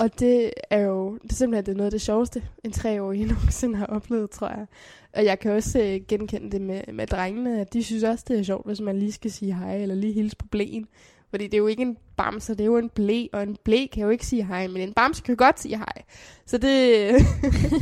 Og 0.00 0.20
det 0.20 0.50
er 0.70 0.80
jo 0.80 1.18
det 1.22 1.32
er 1.32 1.34
simpelthen 1.34 1.66
det 1.66 1.72
er 1.72 1.76
noget 1.76 1.86
af 1.86 1.90
det 1.90 2.00
sjoveste, 2.00 2.42
en 2.64 2.72
treårig 2.72 3.26
nogensinde 3.26 3.78
har 3.78 3.86
oplevet, 3.86 4.30
tror 4.30 4.48
jeg. 4.48 4.66
Og 5.12 5.24
jeg 5.24 5.38
kan 5.38 5.52
også 5.52 5.78
uh, 5.78 6.06
genkende 6.08 6.50
det 6.50 6.60
med, 6.60 6.92
med 6.92 7.06
drengene, 7.06 7.60
at 7.60 7.72
de 7.72 7.84
synes 7.84 8.02
også, 8.02 8.24
det 8.28 8.38
er 8.38 8.42
sjovt, 8.42 8.66
hvis 8.66 8.80
man 8.80 8.98
lige 8.98 9.12
skal 9.12 9.30
sige 9.30 9.54
hej, 9.54 9.82
eller 9.82 9.94
lige 9.94 10.12
hilse 10.12 10.36
på 10.36 10.46
blæen. 10.46 10.88
Fordi 11.30 11.44
det 11.44 11.54
er 11.54 11.58
jo 11.58 11.66
ikke 11.66 11.82
en 11.82 11.96
bamse, 12.16 12.52
det 12.52 12.60
er 12.60 12.64
jo 12.64 12.76
en 12.78 12.88
blæ, 12.88 13.26
og 13.32 13.42
en 13.42 13.56
blæ 13.64 13.86
kan 13.92 14.02
jo 14.02 14.10
ikke 14.10 14.26
sige 14.26 14.44
hej, 14.44 14.66
men 14.66 14.82
en 14.82 14.92
bamse 14.92 15.22
kan 15.22 15.34
jo 15.34 15.44
godt 15.44 15.60
sige 15.60 15.76
hej. 15.76 16.02
Så 16.46 16.58
det, 16.58 17.10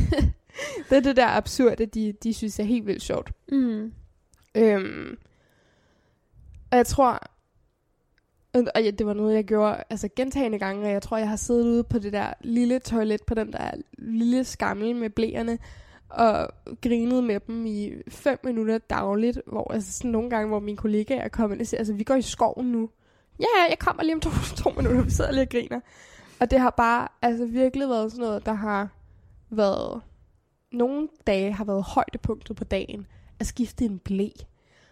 det 0.89 0.97
er 0.97 0.99
det 0.99 1.15
der 1.15 1.27
absurde, 1.27 1.85
de, 1.85 2.13
de 2.23 2.33
synes 2.33 2.59
er 2.59 2.63
helt 2.63 2.87
vildt 2.87 3.01
sjovt. 3.01 3.31
Mm. 3.51 3.91
Øhm, 4.55 5.17
og 6.71 6.77
jeg 6.77 6.85
tror, 6.85 7.19
Øhm, 8.55 8.67
og 8.75 8.83
ja, 8.83 8.91
det 8.91 9.05
var 9.05 9.13
noget, 9.13 9.35
jeg 9.35 9.45
gjorde 9.45 9.83
altså 9.89 10.09
gentagende 10.15 10.59
gange, 10.59 10.85
og 10.85 10.91
jeg 10.91 11.01
tror, 11.01 11.17
jeg 11.17 11.29
har 11.29 11.35
siddet 11.35 11.63
ude 11.63 11.83
på 11.83 11.99
det 11.99 12.13
der 12.13 12.33
lille 12.41 12.79
toilet, 12.79 13.23
på 13.27 13.33
den 13.33 13.53
der 13.53 13.71
lille 13.97 14.43
skammel 14.43 14.95
med 14.95 15.09
blæerne, 15.09 15.59
og 16.09 16.49
grinet 16.81 17.23
med 17.23 17.39
dem 17.39 17.65
i 17.65 17.93
fem 18.09 18.39
minutter 18.43 18.77
dagligt, 18.77 19.41
hvor 19.47 19.73
altså 19.73 19.93
sådan 19.93 20.11
nogle 20.11 20.29
gange, 20.29 20.47
hvor 20.47 20.59
mine 20.59 20.77
kollegaer 20.77 21.21
er 21.21 21.29
kommet 21.29 21.61
og 21.61 21.67
siger, 21.67 21.79
altså 21.79 21.93
vi 21.93 22.03
går 22.03 22.15
i 22.15 22.21
skoven 22.21 22.71
nu. 22.71 22.89
Ja, 23.39 23.69
jeg 23.69 23.79
kommer 23.79 24.03
lige 24.03 24.13
om 24.15 24.19
to, 24.19 24.29
to 24.63 24.69
minutter, 24.69 25.01
vi 25.01 25.11
sidder 25.11 25.31
lige 25.31 25.43
og 25.43 25.49
griner. 25.49 25.79
Og 26.39 26.51
det 26.51 26.59
har 26.59 26.69
bare 26.69 27.07
altså 27.21 27.45
virkelig 27.45 27.89
været 27.89 28.11
sådan 28.11 28.25
noget, 28.25 28.45
der 28.45 28.53
har 28.53 28.89
været, 29.49 30.01
nogle 30.71 31.07
dage 31.27 31.51
har 31.51 31.63
været 31.63 31.83
højdepunktet 31.83 32.55
på 32.55 32.63
dagen, 32.63 33.07
at 33.39 33.47
skifte 33.47 33.85
en 33.85 33.99
blæ. 33.99 34.29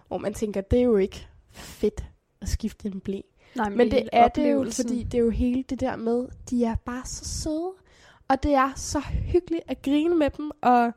Hvor 0.08 0.18
man 0.18 0.34
tænker, 0.34 0.62
det 0.62 0.80
er 0.80 0.84
jo 0.84 0.98
ikke 0.98 1.28
fedt 1.52 2.04
at 2.42 2.50
skifte 2.50 2.88
en 2.88 3.00
blæ. 3.00 3.22
Nej, 3.56 3.70
men, 3.70 3.78
men 3.78 3.92
det, 3.92 4.10
er 4.14 4.28
det 4.28 4.52
jo, 4.52 4.66
fordi 4.72 5.04
det 5.04 5.18
er 5.18 5.22
jo 5.22 5.30
hele 5.30 5.64
det 5.64 5.80
der 5.80 5.96
med, 5.96 6.28
de 6.50 6.64
er 6.66 6.76
bare 6.76 7.06
så 7.06 7.26
søde. 7.26 7.72
Og 8.28 8.44
det 8.44 8.54
er 8.54 8.72
så 8.76 9.00
hyggeligt 9.00 9.64
at 9.68 9.82
grine 9.82 10.16
med 10.16 10.30
dem. 10.30 10.52
Og 10.62 10.92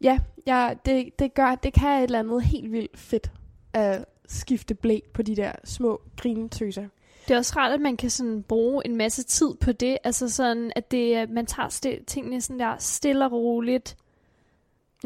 ja, 0.00 0.18
ja 0.46 0.74
det, 0.84 1.18
det 1.18 1.34
gør, 1.34 1.54
det 1.54 1.72
kan 1.72 1.98
et 1.98 2.02
eller 2.02 2.18
andet 2.18 2.42
helt 2.42 2.72
vildt 2.72 2.98
fedt 2.98 3.30
at 3.72 4.04
skifte 4.28 4.74
blæ 4.74 4.98
på 5.14 5.22
de 5.22 5.36
der 5.36 5.52
små 5.64 6.00
grinetøser. 6.16 6.88
Det 7.28 7.34
er 7.34 7.38
også 7.38 7.52
rart, 7.56 7.72
at 7.72 7.80
man 7.80 7.96
kan 7.96 8.10
sådan 8.10 8.42
bruge 8.42 8.86
en 8.86 8.96
masse 8.96 9.22
tid 9.22 9.54
på 9.60 9.72
det. 9.72 9.98
Altså 10.04 10.28
sådan, 10.28 10.72
at 10.76 10.90
det, 10.90 11.30
man 11.30 11.46
tager 11.46 11.68
st- 11.68 12.04
tingene 12.04 12.40
sådan 12.40 12.58
der 12.60 12.74
stille 12.78 13.24
og 13.24 13.32
roligt 13.32 13.96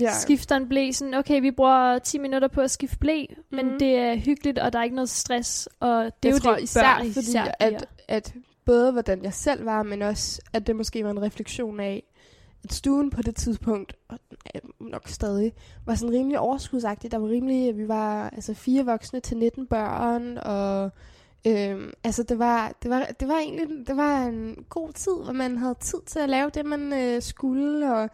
ja. 0.00 0.12
skifter 0.12 0.56
en 0.56 0.68
blæ. 0.68 0.90
Sådan, 0.92 1.14
okay, 1.14 1.40
vi 1.40 1.50
bruger 1.50 1.98
10 1.98 2.18
minutter 2.18 2.48
på 2.48 2.60
at 2.60 2.70
skifte 2.70 2.98
blæ, 2.98 3.24
mm. 3.30 3.56
men 3.56 3.66
mhm. 3.66 3.78
det 3.78 3.96
er 3.96 4.16
hyggeligt, 4.16 4.58
og 4.58 4.72
der 4.72 4.78
er 4.78 4.82
ikke 4.84 4.96
noget 4.96 5.10
stress. 5.10 5.68
Og 5.80 6.04
det 6.04 6.12
jeg 6.22 6.28
er 6.28 6.32
jo 6.32 6.38
tror, 6.38 6.54
det, 6.54 6.62
især, 6.62 6.96
fordi 6.96 7.08
især 7.08 7.54
at, 7.60 7.88
at 8.08 8.34
både 8.64 8.92
hvordan 8.92 9.24
jeg 9.24 9.34
selv 9.34 9.64
var, 9.64 9.82
men 9.82 10.02
også 10.02 10.42
at 10.52 10.66
det 10.66 10.76
måske 10.76 11.04
var 11.04 11.10
en 11.10 11.22
refleksion 11.22 11.80
af, 11.80 12.02
at 12.64 12.72
stuen 12.72 13.10
på 13.10 13.22
det 13.22 13.36
tidspunkt, 13.36 13.92
og 14.08 14.18
nok 14.80 15.08
stadig, 15.08 15.52
var 15.86 15.94
sådan 15.94 16.14
rimelig 16.14 16.38
overskudsagtig. 16.38 17.10
Der 17.10 17.18
var 17.18 17.28
rimelig, 17.28 17.76
vi 17.76 17.88
var 17.88 18.30
altså 18.30 18.54
fire 18.54 18.84
voksne 18.84 19.20
til 19.20 19.36
19 19.36 19.66
børn, 19.66 20.38
og 20.38 20.90
øhm, 21.46 21.92
altså 22.04 22.22
det 22.22 22.38
var, 22.38 22.72
det 22.82 22.90
var, 22.90 23.06
det 23.20 23.28
var 23.28 23.38
egentlig, 23.38 23.86
det 23.86 23.96
var 23.96 24.22
en 24.22 24.64
god 24.68 24.92
tid, 24.92 25.12
hvor 25.24 25.32
man 25.32 25.58
havde 25.58 25.74
tid 25.80 25.98
til 26.06 26.18
at 26.18 26.28
lave 26.28 26.50
det, 26.50 26.66
man 26.66 26.92
øh, 26.92 27.22
skulle, 27.22 27.94
og 27.94 28.10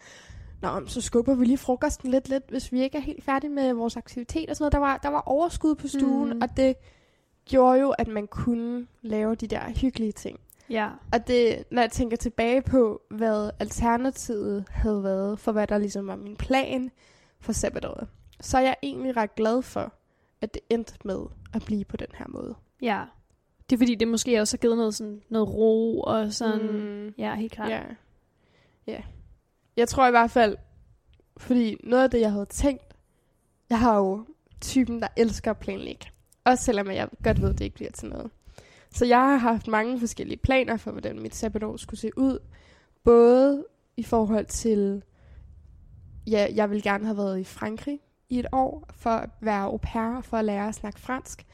Nå, 0.63 0.87
så 0.87 1.01
skubber 1.01 1.35
vi 1.35 1.45
lige 1.45 1.57
frokosten 1.57 2.11
lidt, 2.11 2.29
lidt, 2.29 2.43
hvis 2.49 2.71
vi 2.71 2.81
ikke 2.81 2.97
er 2.97 3.01
helt 3.01 3.23
færdige 3.23 3.51
med 3.51 3.73
vores 3.73 3.97
aktivitet 3.97 4.49
og 4.49 4.55
sådan 4.55 4.63
noget. 4.63 4.73
Der 4.73 4.79
var, 4.79 4.97
der 4.97 5.09
var 5.09 5.23
overskud 5.25 5.75
på 5.75 5.87
stuen, 5.87 6.33
mm. 6.33 6.41
og 6.41 6.57
det 6.57 6.75
gjorde 7.45 7.79
jo, 7.79 7.89
at 7.89 8.07
man 8.07 8.27
kunne 8.27 8.87
lave 9.01 9.35
de 9.35 9.47
der 9.47 9.69
hyggelige 9.81 10.11
ting. 10.11 10.39
Ja. 10.69 10.89
Og 11.13 11.27
det, 11.27 11.63
når 11.71 11.81
jeg 11.81 11.91
tænker 11.91 12.17
tilbage 12.17 12.61
på, 12.61 13.01
hvad 13.09 13.51
alternativet 13.59 14.65
havde 14.69 15.03
været, 15.03 15.39
for 15.39 15.51
hvad 15.51 15.67
der 15.67 15.77
ligesom 15.77 16.07
var 16.07 16.15
min 16.15 16.35
plan 16.35 16.91
for 17.39 17.53
sabbatåret, 17.53 18.07
så 18.41 18.57
er 18.57 18.61
jeg 18.61 18.75
egentlig 18.83 19.17
ret 19.17 19.35
glad 19.35 19.61
for, 19.61 19.93
at 20.41 20.53
det 20.53 20.61
endte 20.69 20.93
med 21.05 21.19
at 21.53 21.65
blive 21.65 21.85
på 21.85 21.97
den 21.97 22.07
her 22.13 22.25
måde. 22.29 22.55
Ja. 22.81 23.03
Det 23.69 23.75
er 23.75 23.77
fordi, 23.77 23.95
det 23.95 24.07
måske 24.07 24.41
også 24.41 24.57
har 24.57 24.59
givet 24.59 24.77
noget, 24.77 24.95
sådan, 24.95 25.21
noget 25.29 25.49
ro 25.49 26.01
og 26.01 26.33
sådan, 26.33 26.71
mm. 26.71 27.13
ja, 27.17 27.35
helt 27.35 27.51
klart. 27.51 27.69
Ja. 27.69 27.81
ja 28.87 29.01
jeg 29.77 29.87
tror 29.87 30.07
i 30.07 30.11
hvert 30.11 30.31
fald, 30.31 30.57
fordi 31.37 31.77
noget 31.83 32.03
af 32.03 32.11
det, 32.11 32.19
jeg 32.19 32.31
havde 32.31 32.45
tænkt, 32.45 32.95
jeg 33.69 33.79
har 33.79 33.97
jo 33.97 34.25
typen, 34.61 35.01
der 35.01 35.07
elsker 35.17 35.51
at 35.51 35.57
planlægge. 35.57 36.05
Også 36.43 36.63
selvom 36.63 36.87
jeg 36.87 37.07
godt 37.23 37.41
ved, 37.41 37.49
at 37.49 37.57
det 37.57 37.65
ikke 37.65 37.75
bliver 37.75 37.91
til 37.91 38.09
noget. 38.09 38.31
Så 38.91 39.05
jeg 39.05 39.19
har 39.19 39.37
haft 39.37 39.67
mange 39.67 39.99
forskellige 39.99 40.37
planer 40.37 40.77
for, 40.77 40.91
hvordan 40.91 41.19
mit 41.19 41.35
sabbatår 41.35 41.77
skulle 41.77 41.99
se 41.99 42.11
ud. 42.17 42.39
Både 43.03 43.65
i 43.97 44.03
forhold 44.03 44.45
til, 44.45 45.03
ja, 46.27 46.47
jeg 46.55 46.69
vil 46.69 46.83
gerne 46.83 47.05
have 47.05 47.17
været 47.17 47.39
i 47.39 47.43
Frankrig 47.43 47.99
i 48.29 48.39
et 48.39 48.45
år, 48.51 48.89
for 48.93 49.09
at 49.09 49.29
være 49.41 49.63
au 49.63 49.77
pair, 49.77 50.21
for 50.21 50.37
at 50.37 50.45
lære 50.45 50.67
at 50.67 50.75
snakke 50.75 50.99
fransk. 50.99 51.45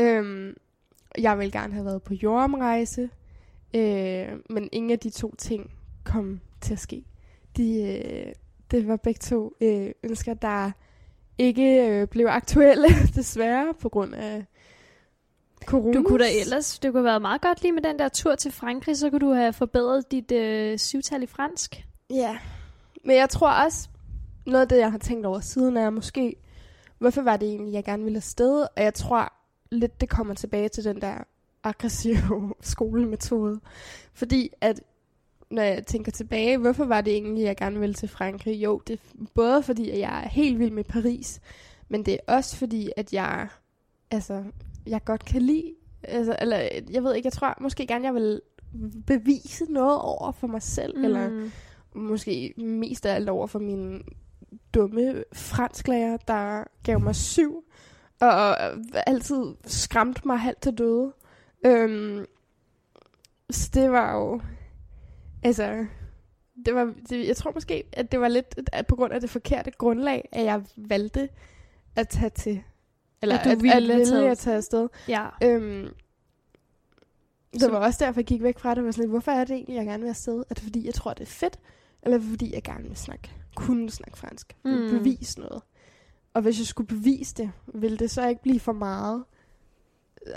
Øhm, 0.00 0.54
jeg 1.18 1.38
vil 1.38 1.52
gerne 1.52 1.72
have 1.72 1.84
været 1.84 2.02
på 2.02 2.14
jordomrejse, 2.14 3.10
øh, 3.74 4.28
men 4.50 4.68
ingen 4.72 4.90
af 4.90 4.98
de 4.98 5.10
to 5.10 5.34
ting 5.38 5.70
kom 6.04 6.40
til 6.60 6.72
at 6.72 6.78
ske. 6.78 7.04
De, 7.56 7.82
øh, 7.82 8.32
det 8.70 8.88
var 8.88 8.96
begge 8.96 9.18
to 9.18 9.52
øh, 9.60 9.90
ønsker, 10.02 10.34
der 10.34 10.70
ikke 11.38 11.86
øh, 11.88 12.08
blev 12.08 12.26
aktuelle, 12.26 12.88
desværre, 13.16 13.74
på 13.80 13.88
grund 13.88 14.14
af 14.14 14.44
corona. 15.64 15.98
Du 15.98 16.02
kunne 16.02 16.24
da 16.24 16.30
ellers, 16.40 16.78
det 16.78 16.92
kunne 16.92 17.00
have 17.00 17.04
været 17.04 17.22
meget 17.22 17.40
godt 17.40 17.62
lige 17.62 17.72
med 17.72 17.82
den 17.82 17.98
der 17.98 18.08
tur 18.08 18.34
til 18.34 18.52
Frankrig, 18.52 18.96
så 18.96 19.10
kunne 19.10 19.20
du 19.20 19.32
have 19.32 19.52
forbedret 19.52 20.10
dit 20.10 20.32
øh, 20.32 20.78
syvtal 20.78 21.22
i 21.22 21.26
fransk. 21.26 21.86
Ja, 22.10 22.38
men 23.04 23.16
jeg 23.16 23.28
tror 23.28 23.50
også, 23.64 23.88
noget 24.46 24.62
af 24.62 24.68
det, 24.68 24.78
jeg 24.78 24.90
har 24.90 24.98
tænkt 24.98 25.26
over 25.26 25.40
siden, 25.40 25.76
er 25.76 25.90
måske, 25.90 26.36
hvorfor 26.98 27.22
var 27.22 27.36
det 27.36 27.48
egentlig, 27.48 27.72
jeg 27.72 27.84
gerne 27.84 28.04
ville 28.04 28.16
afsted? 28.16 28.66
Og 28.76 28.82
jeg 28.82 28.94
tror 28.94 29.32
lidt, 29.70 30.00
det 30.00 30.08
kommer 30.08 30.34
tilbage 30.34 30.68
til 30.68 30.84
den 30.84 31.00
der 31.00 31.14
aggressive 31.64 32.54
skolemetode. 32.60 33.60
Fordi 34.14 34.50
at, 34.60 34.80
når 35.50 35.62
jeg 35.62 35.86
tænker 35.86 36.12
tilbage, 36.12 36.58
hvorfor 36.58 36.84
var 36.84 37.00
det 37.00 37.12
egentlig, 37.12 37.44
jeg 37.44 37.56
gerne 37.56 37.80
ville 37.80 37.94
til 37.94 38.08
Frankrig? 38.08 38.62
Jo, 38.62 38.82
det 38.86 38.94
er 38.94 39.24
både 39.34 39.62
fordi, 39.62 39.90
at 39.90 39.98
jeg 39.98 40.22
er 40.24 40.28
helt 40.28 40.58
vild 40.58 40.70
med 40.70 40.84
Paris, 40.84 41.40
men 41.88 42.04
det 42.06 42.14
er 42.14 42.34
også 42.34 42.56
fordi, 42.56 42.90
at 42.96 43.12
jeg, 43.12 43.48
altså, 44.10 44.44
jeg 44.86 45.04
godt 45.04 45.24
kan 45.24 45.42
lide, 45.42 45.74
altså, 46.02 46.36
eller 46.40 46.68
jeg 46.90 47.04
ved 47.04 47.14
ikke, 47.14 47.26
jeg 47.26 47.32
tror 47.32 47.54
måske 47.60 47.86
gerne, 47.86 48.04
jeg 48.04 48.14
vil 48.14 48.40
bevise 49.06 49.64
noget 49.68 49.98
over 49.98 50.32
for 50.32 50.46
mig 50.46 50.62
selv, 50.62 50.98
mm. 50.98 51.04
eller 51.04 51.50
måske 51.94 52.54
mest 52.56 53.06
af 53.06 53.14
alt 53.14 53.28
over 53.28 53.46
for 53.46 53.58
min 53.58 54.02
dumme 54.74 55.24
fransklærer, 55.32 56.16
der 56.16 56.64
gav 56.82 57.00
mig 57.00 57.16
syv, 57.16 57.64
og 58.20 58.56
altid 59.08 59.54
skræmte 59.64 60.20
mig 60.24 60.38
halvt 60.38 60.62
til 60.62 60.78
døde. 60.78 61.12
Øhm, 61.66 62.26
så 63.50 63.70
det 63.74 63.90
var 63.90 64.14
jo, 64.14 64.40
altså, 65.42 65.86
det 66.66 66.74
var, 66.74 66.94
det, 67.10 67.26
jeg 67.28 67.36
tror 67.36 67.52
måske, 67.54 67.84
at 67.92 68.12
det 68.12 68.20
var 68.20 68.28
lidt 68.28 68.54
at 68.72 68.86
på 68.86 68.96
grund 68.96 69.12
af 69.12 69.20
det 69.20 69.30
forkerte 69.30 69.70
grundlag, 69.70 70.28
at 70.32 70.44
jeg 70.44 70.62
valgte 70.76 71.28
at 71.96 72.08
tage 72.08 72.30
til, 72.30 72.62
eller 73.22 73.38
At 73.38 73.44
du 73.44 73.50
at, 73.50 73.62
ville 73.62 73.94
at, 74.00 74.06
taget- 74.08 74.30
at 74.30 74.38
tage 74.38 74.56
afsted. 74.56 74.88
Ja. 75.08 75.26
Øhm, 75.42 75.88
det 77.52 77.60
Så- 77.60 77.70
var 77.70 77.78
også 77.78 78.04
derfor, 78.04 78.20
jeg 78.20 78.26
gik 78.26 78.42
væk 78.42 78.58
fra 78.58 78.74
det. 78.74 78.84
Var 78.84 78.90
sådan, 78.90 79.02
lidt, 79.02 79.10
hvorfor 79.10 79.32
er 79.32 79.44
det 79.44 79.54
egentlig, 79.54 79.76
jeg 79.76 79.84
gerne 79.86 80.02
vil 80.02 80.08
afsted? 80.08 80.38
Er 80.50 80.54
det 80.54 80.62
fordi, 80.62 80.86
jeg 80.86 80.94
tror, 80.94 81.14
det 81.14 81.22
er 81.22 81.26
fedt? 81.30 81.58
Eller 82.02 82.16
er 82.16 82.20
det 82.20 82.30
fordi, 82.30 82.54
jeg 82.54 82.62
gerne 82.62 82.88
vil 82.88 82.96
snakke, 82.96 83.30
kunne 83.54 83.90
snakke 83.90 84.18
fransk? 84.18 84.56
Mm. 84.64 84.70
Bevise 84.90 85.40
noget. 85.40 85.62
Og 86.34 86.42
hvis 86.42 86.58
jeg 86.58 86.66
skulle 86.66 86.86
bevise 86.86 87.34
det, 87.34 87.50
ville 87.74 87.96
det 87.96 88.10
så 88.10 88.28
ikke 88.28 88.42
blive 88.42 88.60
for 88.60 88.72
meget 88.72 89.24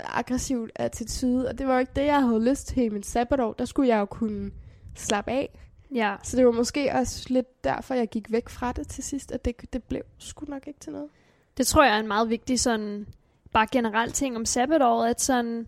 aggressivt 0.04 0.70
attitude? 0.74 1.48
Og 1.48 1.58
det 1.58 1.66
var 1.66 1.72
jo 1.74 1.78
ikke 1.80 1.92
det, 1.96 2.04
jeg 2.06 2.22
havde 2.22 2.48
lyst 2.50 2.66
til 2.66 2.82
i 2.82 2.88
mit 2.88 3.06
sabbatår. 3.06 3.52
Der 3.52 3.64
skulle 3.64 3.88
jeg 3.88 3.98
jo 4.00 4.04
kunne 4.04 4.50
slappe 4.94 5.30
af. 5.30 5.58
Ja. 5.94 6.16
Så 6.22 6.36
det 6.36 6.46
var 6.46 6.52
måske 6.52 6.92
også 6.92 7.26
lidt 7.28 7.64
derfor, 7.64 7.94
jeg 7.94 8.08
gik 8.08 8.32
væk 8.32 8.48
fra 8.48 8.72
det 8.72 8.88
til 8.88 9.04
sidst, 9.04 9.32
at 9.32 9.44
det, 9.44 9.72
det 9.72 9.82
blev 9.82 10.02
sgu 10.18 10.46
nok 10.48 10.66
ikke 10.66 10.80
til 10.80 10.92
noget. 10.92 11.08
Det 11.56 11.66
tror 11.66 11.84
jeg 11.84 11.96
er 11.96 12.00
en 12.00 12.08
meget 12.08 12.30
vigtig 12.30 12.60
sådan, 12.60 13.06
bare 13.52 13.66
generel 13.72 14.12
ting 14.12 14.36
om 14.36 14.44
sabbatåret, 14.44 15.10
at 15.10 15.20
sådan, 15.20 15.66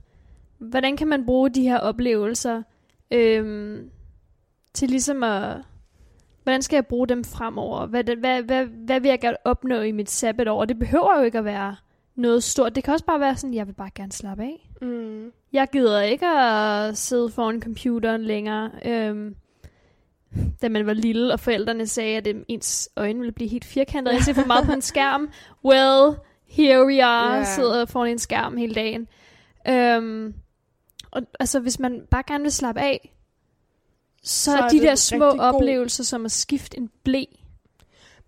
hvordan 0.59 0.97
kan 0.97 1.09
man 1.09 1.27
bruge 1.27 1.51
de 1.51 1.63
her 1.63 1.79
oplevelser 1.79 2.63
øhm, 3.11 3.91
til 4.75 4.89
ligesom 4.89 5.23
at, 5.23 5.57
hvordan 6.43 6.63
skal 6.63 6.77
jeg 6.77 6.87
bruge 6.87 7.09
dem 7.09 7.25
fremover? 7.25 7.87
Hvad, 7.87 8.05
hvad, 8.05 8.43
hvad, 8.43 8.65
hvad 8.65 9.01
vil 9.01 9.09
jeg 9.09 9.21
gerne 9.21 9.37
opnå 9.45 9.81
i 9.81 9.93
mit 9.93 10.11
sabbatår? 10.11 10.61
Og 10.61 10.69
det 10.69 10.79
behøver 10.79 11.19
jo 11.19 11.25
ikke 11.25 11.39
at 11.39 11.45
være 11.45 11.77
noget 12.17 12.45
stort. 12.45 12.75
Det 12.75 12.85
kan 12.85 12.93
også 12.93 13.05
bare 13.05 13.21
være 13.21 13.37
sådan, 13.37 13.55
jeg 13.55 13.67
vil 13.67 13.73
bare 13.73 13.91
gerne 13.95 14.13
slappe 14.13 14.43
af. 14.45 14.71
Mm. 14.83 15.33
Jeg 15.53 15.69
gider 15.73 16.01
ikke 16.03 16.27
at 16.27 16.99
sidde 16.99 17.31
foran 17.31 17.63
computeren 17.63 18.25
længere. 18.25 18.71
Øhm, 18.85 19.37
da 20.63 20.69
man 20.69 20.87
var 20.87 20.93
lille, 20.93 21.33
og 21.33 21.41
forældrene 21.41 21.87
sagde, 21.87 22.17
at 22.17 22.29
ens 22.49 22.89
øjne 22.97 23.19
ville 23.19 23.33
blive 23.33 23.51
helt 23.51 23.65
firkantede. 23.65 24.15
Jeg 24.15 24.23
ser 24.25 24.33
for 24.35 24.47
meget 24.47 24.67
på 24.67 24.73
en 24.73 24.83
skærm. 24.83 25.31
Well, 25.65 26.17
here 26.47 26.87
we 26.87 27.05
are. 27.05 27.35
Yeah. 27.37 27.47
Sidder 27.47 27.85
foran 27.85 28.11
en 28.11 28.19
skærm 28.19 28.57
hele 28.57 28.75
dagen. 28.75 29.09
Øhm, 29.69 30.35
og 31.11 31.23
altså, 31.41 31.61
hvis 31.61 31.79
man 31.79 32.03
bare 32.11 32.23
gerne 32.27 32.43
vil 32.43 32.53
slappe 32.53 32.81
af, 32.81 33.13
så, 34.23 34.45
Så 34.51 34.57
er 34.59 34.69
de 34.69 34.81
der 34.81 34.95
små 34.95 35.25
rigtig 35.27 35.39
god- 35.41 35.47
oplevelser, 35.55 36.05
som 36.05 36.25
at 36.25 36.33
skifte 36.33 36.79
en 36.79 36.91
blæ. 37.05 37.25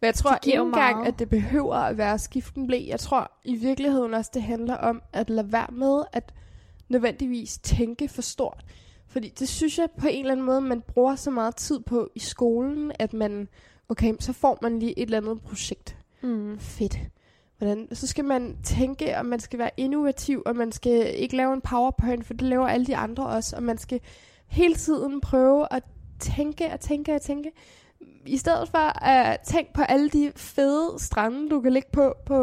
Men 0.00 0.06
jeg 0.06 0.14
tror 0.14 0.38
ikke 0.46 0.58
engang, 0.58 0.96
meget. 0.96 1.12
at 1.12 1.18
det 1.18 1.28
behøver 1.28 1.74
at 1.74 1.98
være 1.98 2.18
skiften 2.18 2.66
blæ. 2.66 2.84
Jeg 2.88 3.00
tror 3.00 3.32
i 3.44 3.56
virkeligheden 3.56 4.14
også, 4.14 4.30
det 4.34 4.42
handler 4.42 4.74
om 4.74 5.02
at 5.12 5.30
lade 5.30 5.52
være 5.52 5.72
med 5.72 6.02
at 6.12 6.34
nødvendigvis 6.88 7.58
tænke 7.58 8.08
for 8.08 8.22
stort. 8.22 8.64
Fordi 9.06 9.28
det 9.28 9.48
synes 9.48 9.78
jeg 9.78 9.88
på 9.98 10.06
en 10.10 10.20
eller 10.20 10.32
anden 10.32 10.46
måde, 10.46 10.60
man 10.60 10.80
bruger 10.80 11.16
så 11.16 11.30
meget 11.30 11.56
tid 11.56 11.80
på 11.80 12.10
i 12.14 12.18
skolen, 12.18 12.92
at 12.98 13.12
man, 13.12 13.48
okay, 13.88 14.14
så 14.20 14.32
får 14.32 14.58
man 14.62 14.78
lige 14.78 14.98
et 14.98 15.02
eller 15.02 15.18
andet 15.18 15.40
projekt. 15.42 15.96
Mm. 16.22 16.58
Fedt. 16.58 16.98
Hvordan, 17.58 17.88
så 17.92 18.06
skal 18.06 18.24
man 18.24 18.56
tænke, 18.64 19.18
og 19.18 19.26
man 19.26 19.40
skal 19.40 19.58
være 19.58 19.70
innovativ, 19.76 20.42
og 20.46 20.56
man 20.56 20.72
skal 20.72 21.14
ikke 21.22 21.36
lave 21.36 21.54
en 21.54 21.60
powerpoint, 21.60 22.26
for 22.26 22.34
det 22.34 22.42
laver 22.42 22.68
alle 22.68 22.86
de 22.86 22.96
andre 22.96 23.26
også, 23.26 23.56
og 23.56 23.62
man 23.62 23.78
skal 23.78 24.00
hele 24.46 24.74
tiden 24.74 25.20
prøve 25.20 25.66
at 25.70 25.82
tænke 26.18 26.72
og 26.72 26.80
tænke 26.80 27.14
og 27.14 27.22
tænke. 27.22 27.50
I 28.26 28.36
stedet 28.36 28.68
for 28.68 29.04
at 29.04 29.40
tænke 29.40 29.72
på 29.72 29.82
alle 29.82 30.10
de 30.10 30.32
fede 30.36 30.94
strande, 30.98 31.50
du 31.50 31.60
kan 31.60 31.72
ligge 31.72 31.88
på, 31.92 32.14
på 32.26 32.36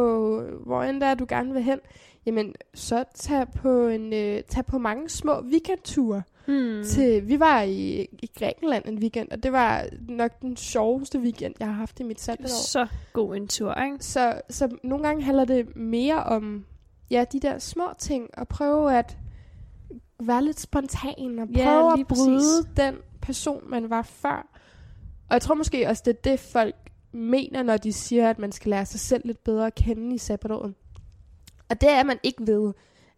hvor 0.66 0.84
end 0.84 1.02
der 1.02 1.14
du 1.14 1.26
gerne 1.30 1.54
vil 1.54 1.64
hen, 1.64 1.80
jamen 2.26 2.54
så 2.74 3.04
tag 3.16 3.48
på, 3.52 3.88
en, 3.88 4.14
øh, 4.14 4.42
tag 4.50 4.66
på 4.66 4.78
mange 4.78 5.10
små 5.10 5.42
weekendture. 5.42 6.24
Mm. 6.48 6.84
Til, 6.86 7.28
vi 7.28 7.40
var 7.40 7.62
i, 7.62 8.02
i 8.02 8.30
Grækenland 8.40 8.86
en 8.86 9.00
weekend, 9.00 9.32
og 9.32 9.44
det 9.44 9.52
var 9.52 9.86
nok 10.10 10.32
den 10.42 10.58
sjoveste 10.58 11.20
weekend, 11.20 11.54
jeg 11.60 11.68
har 11.68 11.74
haft 11.74 12.00
i 12.00 12.04
mit 12.04 12.22
sabbatår. 12.22 12.48
Så 12.48 12.88
god 13.14 13.36
en 13.36 13.48
tur, 13.48 13.74
ikke? 13.74 13.98
Så, 14.00 14.42
så 14.50 14.70
nogle 14.84 15.08
gange 15.08 15.24
handler 15.24 15.46
det 15.46 15.76
mere 15.76 16.24
om 16.24 16.66
ja, 17.12 17.26
de 17.32 17.40
der 17.40 17.60
små 17.60 17.86
ting, 17.98 18.30
og 18.38 18.48
prøve 18.48 18.94
at 18.98 19.18
være 20.20 20.44
lidt 20.44 20.60
spontan, 20.60 21.40
og 21.40 21.48
Ja, 21.48 21.66
prøve 21.66 21.96
lige 21.96 22.02
at 22.02 22.08
bryde 22.08 22.36
præcis. 22.38 22.76
den 22.78 22.96
person, 23.22 23.70
man 23.70 23.90
var 23.90 24.02
før. 24.02 24.48
Og 25.30 25.34
jeg 25.34 25.42
tror 25.42 25.56
måske 25.56 25.88
også, 25.90 26.04
det 26.06 26.12
er 26.18 26.22
det, 26.32 26.40
folk 26.40 26.76
mener, 27.12 27.64
når 27.64 27.78
de 27.78 27.94
siger, 27.94 28.30
at 28.30 28.40
man 28.40 28.52
skal 28.52 28.70
lære 28.70 28.86
sig 28.86 29.00
selv 29.00 29.22
lidt 29.26 29.44
bedre 29.44 29.68
at 29.68 29.76
kende 29.76 30.16
i 30.16 30.18
sabbatåret. 30.18 30.74
Og 31.70 31.82
det 31.82 31.90
er 31.92 32.04
man 32.04 32.20
ikke 32.24 32.48
ved 32.48 32.74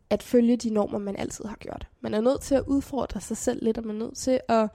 at 0.10 0.24
følge 0.24 0.58
de 0.58 0.70
normer, 0.70 0.98
man 0.98 1.15
altid 1.15 1.46
har 1.46 1.56
gjort. 1.56 1.88
Man 2.02 2.13
er 2.13 2.22
nødt 2.22 2.41
til 2.41 2.56
at 2.56 2.63
udfordre 2.67 3.22
sig 3.22 3.38
selv 3.38 3.63
lidt, 3.63 3.78
og 3.78 3.86
man 3.86 3.96
er 3.96 4.00
nødt 4.06 4.17
til 4.17 4.39
at 4.48 4.70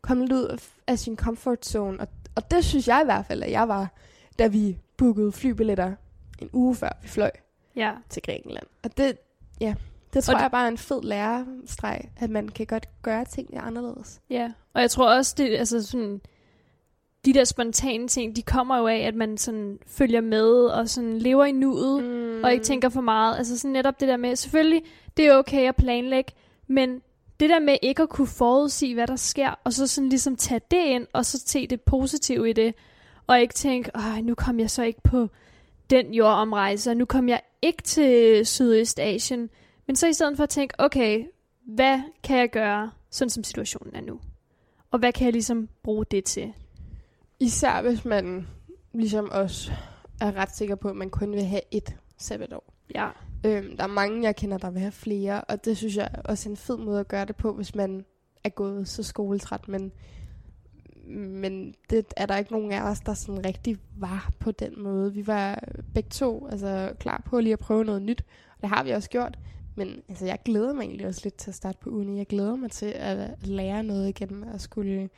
komme 0.00 0.22
lidt 0.26 0.32
ud 0.32 0.58
af- 0.86 0.98
sin 0.98 1.16
comfort 1.16 1.66
zone. 1.66 2.00
Og, 2.00 2.08
og 2.34 2.50
det 2.50 2.64
synes 2.64 2.88
jeg 2.88 3.00
i 3.02 3.04
hvert 3.04 3.26
fald, 3.26 3.42
at 3.42 3.50
jeg 3.50 3.68
var, 3.68 3.92
da 4.38 4.46
vi 4.46 4.78
bookede 4.96 5.32
flybilletter 5.32 5.94
en 6.38 6.50
uge 6.52 6.74
før 6.74 6.90
vi 7.02 7.08
fløj 7.08 7.30
Ja. 7.76 7.92
til 8.10 8.22
Grækenland. 8.22 8.66
Og 8.84 8.96
det, 8.96 9.18
ja, 9.60 9.74
det 10.14 10.24
tror 10.24 10.34
det- 10.34 10.42
jeg 10.42 10.50
bare 10.50 10.64
er 10.64 10.68
en 10.68 10.78
fed 10.78 11.02
lærestreg, 11.02 12.00
at 12.16 12.30
man 12.30 12.48
kan 12.48 12.66
godt 12.66 12.88
gøre 13.02 13.24
tingene 13.24 13.60
anderledes. 13.60 14.20
Ja, 14.30 14.52
og 14.74 14.80
jeg 14.80 14.90
tror 14.90 15.14
også, 15.16 15.34
det 15.38 15.56
altså 15.56 15.86
sådan, 15.86 16.20
de 17.24 17.32
der 17.32 17.44
spontane 17.44 18.08
ting, 18.08 18.36
de 18.36 18.42
kommer 18.42 18.78
jo 18.78 18.86
af, 18.86 18.98
at 18.98 19.14
man 19.14 19.38
sådan 19.38 19.78
følger 19.86 20.20
med 20.20 20.50
og 20.50 20.88
sådan 20.88 21.18
lever 21.18 21.44
i 21.44 21.52
nuet, 21.52 22.04
mm. 22.04 22.44
og 22.44 22.52
ikke 22.52 22.64
tænker 22.64 22.88
for 22.88 23.00
meget. 23.00 23.38
Altså 23.38 23.58
sådan 23.58 23.72
netop 23.72 24.00
det 24.00 24.08
der 24.08 24.16
med, 24.16 24.36
selvfølgelig, 24.36 24.82
det 25.16 25.26
er 25.26 25.36
okay 25.36 25.68
at 25.68 25.76
planlægge, 25.76 26.32
men 26.66 27.00
det 27.40 27.50
der 27.50 27.60
med 27.60 27.76
ikke 27.82 28.02
at 28.02 28.08
kunne 28.08 28.26
forudsige, 28.26 28.94
hvad 28.94 29.06
der 29.06 29.16
sker, 29.16 29.60
og 29.64 29.72
så 29.72 29.86
sådan 29.86 30.08
ligesom 30.08 30.36
tage 30.36 30.60
det 30.70 30.84
ind, 30.84 31.06
og 31.12 31.26
så 31.26 31.42
se 31.46 31.66
det 31.66 31.80
positive 31.80 32.50
i 32.50 32.52
det, 32.52 32.74
og 33.26 33.40
ikke 33.40 33.54
tænke, 33.54 33.90
Åh, 33.96 34.24
nu 34.24 34.34
kom 34.34 34.60
jeg 34.60 34.70
så 34.70 34.82
ikke 34.82 35.00
på 35.02 35.28
den 35.90 36.14
jordomrejse, 36.14 36.90
og 36.90 36.96
nu 36.96 37.04
kom 37.04 37.28
jeg 37.28 37.40
ikke 37.62 37.82
til 37.82 38.46
Sydøstasien, 38.46 39.50
men 39.86 39.96
så 39.96 40.06
i 40.06 40.12
stedet 40.12 40.36
for 40.36 40.42
at 40.42 40.48
tænke, 40.48 40.74
okay, 40.78 41.24
hvad 41.66 42.00
kan 42.22 42.38
jeg 42.38 42.50
gøre, 42.50 42.90
sådan 43.10 43.30
som 43.30 43.44
situationen 43.44 43.96
er 43.96 44.00
nu? 44.00 44.20
Og 44.90 44.98
hvad 44.98 45.12
kan 45.12 45.24
jeg 45.24 45.32
ligesom 45.32 45.68
bruge 45.82 46.04
det 46.10 46.24
til? 46.24 46.52
Især 47.44 47.82
hvis 47.82 48.04
man 48.04 48.46
ligesom 48.92 49.30
også 49.32 49.72
er 50.20 50.36
ret 50.36 50.56
sikker 50.56 50.74
på, 50.74 50.88
at 50.88 50.96
man 50.96 51.10
kun 51.10 51.32
vil 51.32 51.44
have 51.44 51.60
et 51.70 51.96
sabbatår. 52.18 52.74
Ja. 52.94 53.08
Øhm, 53.46 53.76
der 53.76 53.82
er 53.82 53.88
mange, 53.88 54.22
jeg 54.22 54.36
kender, 54.36 54.58
der 54.58 54.70
vil 54.70 54.80
have 54.80 54.92
flere, 54.92 55.40
og 55.40 55.64
det 55.64 55.76
synes 55.76 55.96
jeg 55.96 56.08
er 56.14 56.22
også 56.22 56.48
en 56.48 56.56
fed 56.56 56.76
måde 56.76 57.00
at 57.00 57.08
gøre 57.08 57.24
det 57.24 57.36
på, 57.36 57.52
hvis 57.52 57.74
man 57.74 58.04
er 58.44 58.48
gået 58.48 58.88
så 58.88 59.02
skoletræt. 59.02 59.68
Men 59.68 59.92
men 61.06 61.74
det 61.90 62.06
er 62.16 62.26
der 62.26 62.36
ikke 62.36 62.52
nogen 62.52 62.72
af 62.72 62.82
os, 62.82 63.00
der 63.00 63.14
sådan 63.14 63.46
rigtig 63.46 63.76
var 63.96 64.32
på 64.38 64.50
den 64.50 64.82
måde. 64.82 65.14
Vi 65.14 65.26
var 65.26 65.64
begge 65.94 66.10
to 66.10 66.46
altså, 66.50 66.92
klar 67.00 67.22
på 67.26 67.40
lige 67.40 67.52
at 67.52 67.58
prøve 67.58 67.84
noget 67.84 68.02
nyt, 68.02 68.24
og 68.56 68.60
det 68.60 68.68
har 68.68 68.84
vi 68.84 68.90
også 68.90 69.10
gjort. 69.10 69.38
Men 69.76 70.02
altså, 70.08 70.26
jeg 70.26 70.38
glæder 70.44 70.72
mig 70.72 70.82
egentlig 70.82 71.06
også 71.06 71.20
lidt 71.24 71.34
til 71.34 71.50
at 71.50 71.54
starte 71.54 71.78
på 71.80 71.90
uni. 71.90 72.18
Jeg 72.18 72.26
glæder 72.26 72.56
mig 72.56 72.70
til 72.70 72.92
at 72.96 73.46
lære 73.46 73.82
noget 73.82 74.08
igen 74.08 74.44
og 74.44 74.60
skulle 74.60 75.08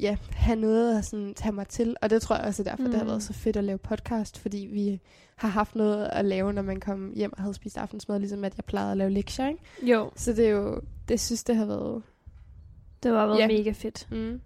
ja, 0.00 0.16
have 0.32 0.56
noget 0.60 0.98
at 0.98 1.04
sådan, 1.04 1.34
tage 1.34 1.52
mig 1.52 1.68
til. 1.68 1.96
Og 2.02 2.10
det 2.10 2.22
tror 2.22 2.36
jeg 2.36 2.44
også 2.44 2.62
er 2.62 2.64
derfor, 2.64 2.82
mm. 2.82 2.88
det 2.90 2.94
har 2.96 3.04
Mm. 3.04 3.08
været 3.10 3.22
så 3.22 3.32
fedt 3.32 3.56
at 3.56 3.64
lave 3.64 3.78
podcast, 3.78 4.38
fordi 4.38 4.68
vi 4.72 5.00
har 5.36 5.48
haft 5.48 5.74
noget 5.76 6.08
at 6.12 6.24
lave, 6.24 6.52
når 6.52 6.62
man 6.62 6.80
kom 6.80 7.12
hjem 7.16 7.32
og 7.32 7.42
havde 7.42 7.54
spist 7.54 7.78
aftensmad, 7.78 8.18
ligesom 8.18 8.44
at 8.44 8.56
jeg 8.56 8.64
plejede 8.64 8.90
at 8.90 8.96
lave 8.96 9.10
lektier. 9.10 9.48
Ikke? 9.48 9.60
Jo, 9.82 10.10
Så 10.16 10.32
det 10.32 10.46
er 10.46 10.50
jo, 10.50 10.80
det 11.08 11.20
synes 11.20 11.44
det 11.44 11.56
har 11.56 11.64
været... 11.66 12.02
det 13.02 13.12
var 13.12 13.26
været 13.26 13.38
Ja. 13.38 13.46
mega 13.46 13.70
fedt. 13.72 14.08
Mm. 14.10 14.40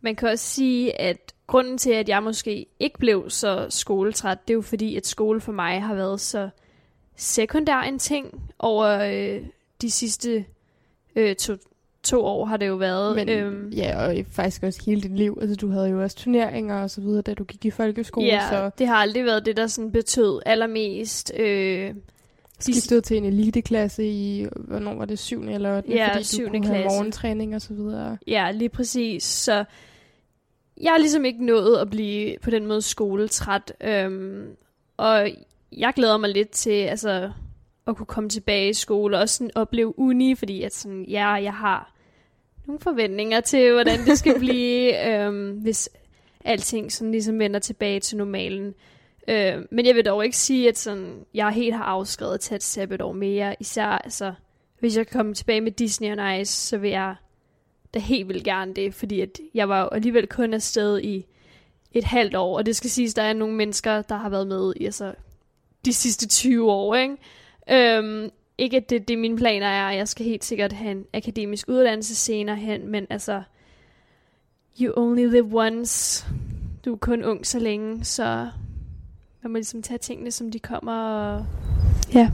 Man 0.00 0.16
kan 0.16 0.28
også 0.28 0.44
sige, 0.44 1.00
at 1.00 1.34
grunden 1.46 1.78
til, 1.78 1.90
at 1.90 2.08
jeg 2.08 2.22
måske 2.22 2.66
ikke 2.80 2.98
blev 2.98 3.30
så 3.30 3.66
skoletræt, 3.70 4.48
det 4.48 4.52
er 4.52 4.56
jo 4.56 4.62
fordi, 4.62 4.96
at 4.96 5.06
skole 5.06 5.40
for 5.40 5.52
mig 5.52 5.82
har 5.82 5.94
været 5.94 6.20
så 6.20 6.48
sekundær 7.16 7.76
en 7.80 7.98
ting 7.98 8.50
over 8.58 8.86
øh, 9.00 9.46
de 9.82 9.90
sidste 9.90 10.44
øh, 11.16 11.36
to, 11.36 11.56
to 12.04 12.24
år 12.24 12.44
har 12.44 12.56
det 12.56 12.68
jo 12.68 12.74
været. 12.74 13.16
Men, 13.16 13.28
øhm, 13.28 13.68
ja, 13.68 14.06
og 14.06 14.16
faktisk 14.30 14.62
også 14.62 14.82
hele 14.86 15.00
dit 15.00 15.16
liv. 15.16 15.38
Altså, 15.40 15.56
du 15.56 15.70
havde 15.70 15.88
jo 15.88 16.02
også 16.02 16.16
turneringer 16.16 16.82
og 16.82 16.90
så 16.90 17.00
videre, 17.00 17.22
da 17.22 17.34
du 17.34 17.44
gik 17.44 17.64
i 17.64 17.70
folkeskole, 17.70 18.26
ja, 18.26 18.48
så 18.50 18.70
det 18.78 18.86
har 18.86 18.96
aldrig 18.96 19.24
været 19.24 19.46
det, 19.46 19.56
der 19.56 19.66
sådan 19.66 19.92
betød 19.92 20.40
allermest. 20.46 21.32
Øh, 21.38 21.94
skiftede 22.58 23.00
til 23.00 23.16
en 23.16 23.24
eliteklasse 23.24 24.04
i, 24.06 24.46
hvornår 24.56 24.94
var 24.94 25.04
det, 25.04 25.18
7. 25.18 25.42
eller 25.42 25.76
8. 25.76 25.92
Ja, 25.92 26.08
fordi 26.08 26.18
du 26.18 26.24
syvende 26.24 26.58
kunne 26.58 26.66
have 26.66 26.82
klasse. 26.82 26.96
morgentræning 26.96 27.54
og 27.54 27.60
så 27.60 27.74
videre. 27.74 28.18
Ja, 28.26 28.50
lige 28.50 28.68
præcis. 28.68 29.22
Så 29.22 29.64
jeg 30.80 30.90
har 30.90 30.98
ligesom 30.98 31.24
ikke 31.24 31.46
nået 31.46 31.76
at 31.76 31.90
blive 31.90 32.36
på 32.42 32.50
den 32.50 32.66
måde 32.66 32.82
skoletræt. 32.82 33.72
Øhm, 33.80 34.46
og 34.96 35.28
jeg 35.72 35.92
glæder 35.96 36.16
mig 36.16 36.30
lidt 36.30 36.50
til 36.50 36.70
altså, 36.82 37.30
at 37.86 37.96
kunne 37.96 38.06
komme 38.06 38.28
tilbage 38.28 38.70
i 38.70 38.74
skole 38.74 39.18
og 39.18 39.28
sådan 39.28 39.50
opleve 39.54 39.98
uni, 39.98 40.34
fordi 40.34 40.62
at 40.62 40.74
sådan, 40.74 41.04
ja, 41.08 41.28
jeg 41.28 41.54
har 41.54 41.93
nogle 42.66 42.80
forventninger 42.80 43.40
til, 43.40 43.72
hvordan 43.72 43.98
det 44.06 44.18
skal 44.18 44.38
blive, 44.38 44.92
øhm, 45.08 45.50
hvis 45.50 45.90
alting 46.44 46.92
sådan 46.92 47.10
ligesom 47.10 47.38
vender 47.38 47.60
tilbage 47.60 48.00
til 48.00 48.16
normalen. 48.16 48.74
Øh, 49.28 49.62
men 49.70 49.86
jeg 49.86 49.94
vil 49.94 50.04
dog 50.04 50.24
ikke 50.24 50.36
sige, 50.36 50.68
at 50.68 50.78
sådan, 50.78 51.24
jeg 51.34 51.50
helt 51.50 51.74
har 51.74 51.84
afskrevet 51.84 52.34
at 52.34 52.40
tage 52.40 52.56
et 52.56 52.62
sabbatår 52.62 53.12
mere. 53.12 53.56
Især 53.60 53.86
altså, 53.86 54.34
hvis 54.80 54.96
jeg 54.96 55.06
kan 55.06 55.18
komme 55.18 55.34
tilbage 55.34 55.60
med 55.60 55.72
Disney 55.72 56.12
on 56.12 56.40
Ice, 56.40 56.52
så 56.52 56.78
vil 56.78 56.90
jeg 56.90 57.14
da 57.94 57.98
helt 57.98 58.28
vildt 58.28 58.44
gerne 58.44 58.74
det, 58.74 58.94
fordi 58.94 59.20
at 59.20 59.40
jeg 59.54 59.68
var 59.68 59.80
jo 59.80 59.88
alligevel 59.88 60.26
kun 60.26 60.54
afsted 60.54 61.00
i 61.00 61.26
et 61.92 62.04
halvt 62.04 62.36
år, 62.36 62.56
og 62.56 62.66
det 62.66 62.76
skal 62.76 62.90
siges, 62.90 63.14
der 63.14 63.22
er 63.22 63.32
nogle 63.32 63.54
mennesker, 63.54 64.02
der 64.02 64.16
har 64.16 64.28
været 64.28 64.46
med 64.46 64.72
i 64.76 64.84
altså, 64.84 65.14
de 65.84 65.92
sidste 65.92 66.28
20 66.28 66.72
år, 66.72 66.94
ikke? 66.94 67.16
Øhm, 67.70 68.30
ikke 68.58 68.76
at 68.76 68.90
det, 68.90 69.08
det 69.08 69.18
mine 69.18 69.36
planer 69.36 69.66
er, 69.66 69.90
jeg 69.90 70.08
skal 70.08 70.26
helt 70.26 70.44
sikkert 70.44 70.72
have 70.72 70.90
en 70.90 71.04
akademisk 71.14 71.68
uddannelse 71.68 72.14
senere 72.14 72.56
hen, 72.56 72.88
men 72.88 73.06
altså, 73.10 73.42
you 74.80 74.92
only 74.96 75.26
live 75.26 75.50
once. 75.52 76.26
Du 76.84 76.92
er 76.92 76.96
kun 76.96 77.24
ung 77.24 77.46
så 77.46 77.58
længe, 77.58 78.04
så 78.04 78.48
man 79.42 79.52
må 79.52 79.56
ligesom 79.56 79.82
tage 79.82 79.98
tingene, 79.98 80.30
som 80.30 80.50
de 80.50 80.58
kommer. 80.58 80.92
Og... 80.92 81.46
Ja. 82.14 82.30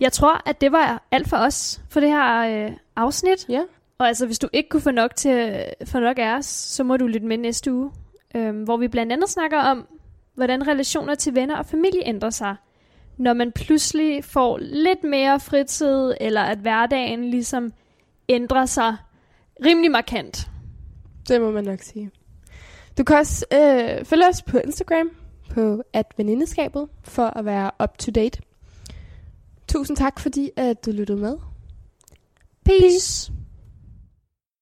Jeg 0.00 0.12
tror, 0.12 0.48
at 0.48 0.60
det 0.60 0.72
var 0.72 1.02
alt 1.10 1.28
for 1.28 1.36
os 1.36 1.80
for 1.90 2.00
det 2.00 2.08
her 2.08 2.66
øh, 2.66 2.72
afsnit. 2.96 3.48
Ja. 3.48 3.62
Og 3.98 4.08
altså, 4.08 4.26
hvis 4.26 4.38
du 4.38 4.48
ikke 4.52 4.68
kunne 4.68 4.80
få 4.80 4.90
nok, 4.90 5.16
til, 5.16 5.64
få 5.84 5.98
nok 5.98 6.18
af 6.18 6.36
os, 6.36 6.46
så 6.46 6.84
må 6.84 6.96
du 6.96 7.06
lytte 7.06 7.26
med 7.26 7.36
næste 7.36 7.72
uge, 7.72 7.90
øhm, 8.34 8.62
hvor 8.62 8.76
vi 8.76 8.88
blandt 8.88 9.12
andet 9.12 9.28
snakker 9.28 9.58
om, 9.58 9.86
hvordan 10.34 10.68
relationer 10.68 11.14
til 11.14 11.34
venner 11.34 11.56
og 11.56 11.66
familie 11.66 12.06
ændrer 12.06 12.30
sig, 12.30 12.56
når 13.16 13.32
man 13.32 13.52
pludselig 13.52 14.24
får 14.24 14.58
lidt 14.58 15.04
mere 15.04 15.40
fritid, 15.40 16.14
eller 16.20 16.42
at 16.42 16.58
hverdagen 16.58 17.30
ligesom 17.30 17.72
ændrer 18.28 18.66
sig 18.66 18.96
rimelig 19.64 19.90
markant. 19.90 20.50
Det 21.28 21.40
må 21.40 21.50
man 21.50 21.64
nok 21.64 21.80
sige. 21.82 22.10
Du 22.98 23.04
kan 23.04 23.16
også 23.16 23.46
øh, 23.52 24.04
følge 24.04 24.28
os 24.28 24.42
på 24.42 24.58
Instagram 24.58 25.10
på 25.50 25.82
at 25.92 26.06
venindeskabet 26.16 26.88
for 27.04 27.26
at 27.26 27.44
være 27.44 27.70
up 27.82 27.98
to 27.98 28.10
date. 28.10 28.42
Tusind 29.68 29.96
tak, 29.96 30.20
fordi 30.20 30.50
at 30.56 30.86
du 30.86 30.90
lyttede 30.90 31.18
med. 31.18 31.36
Peace! 32.64 33.32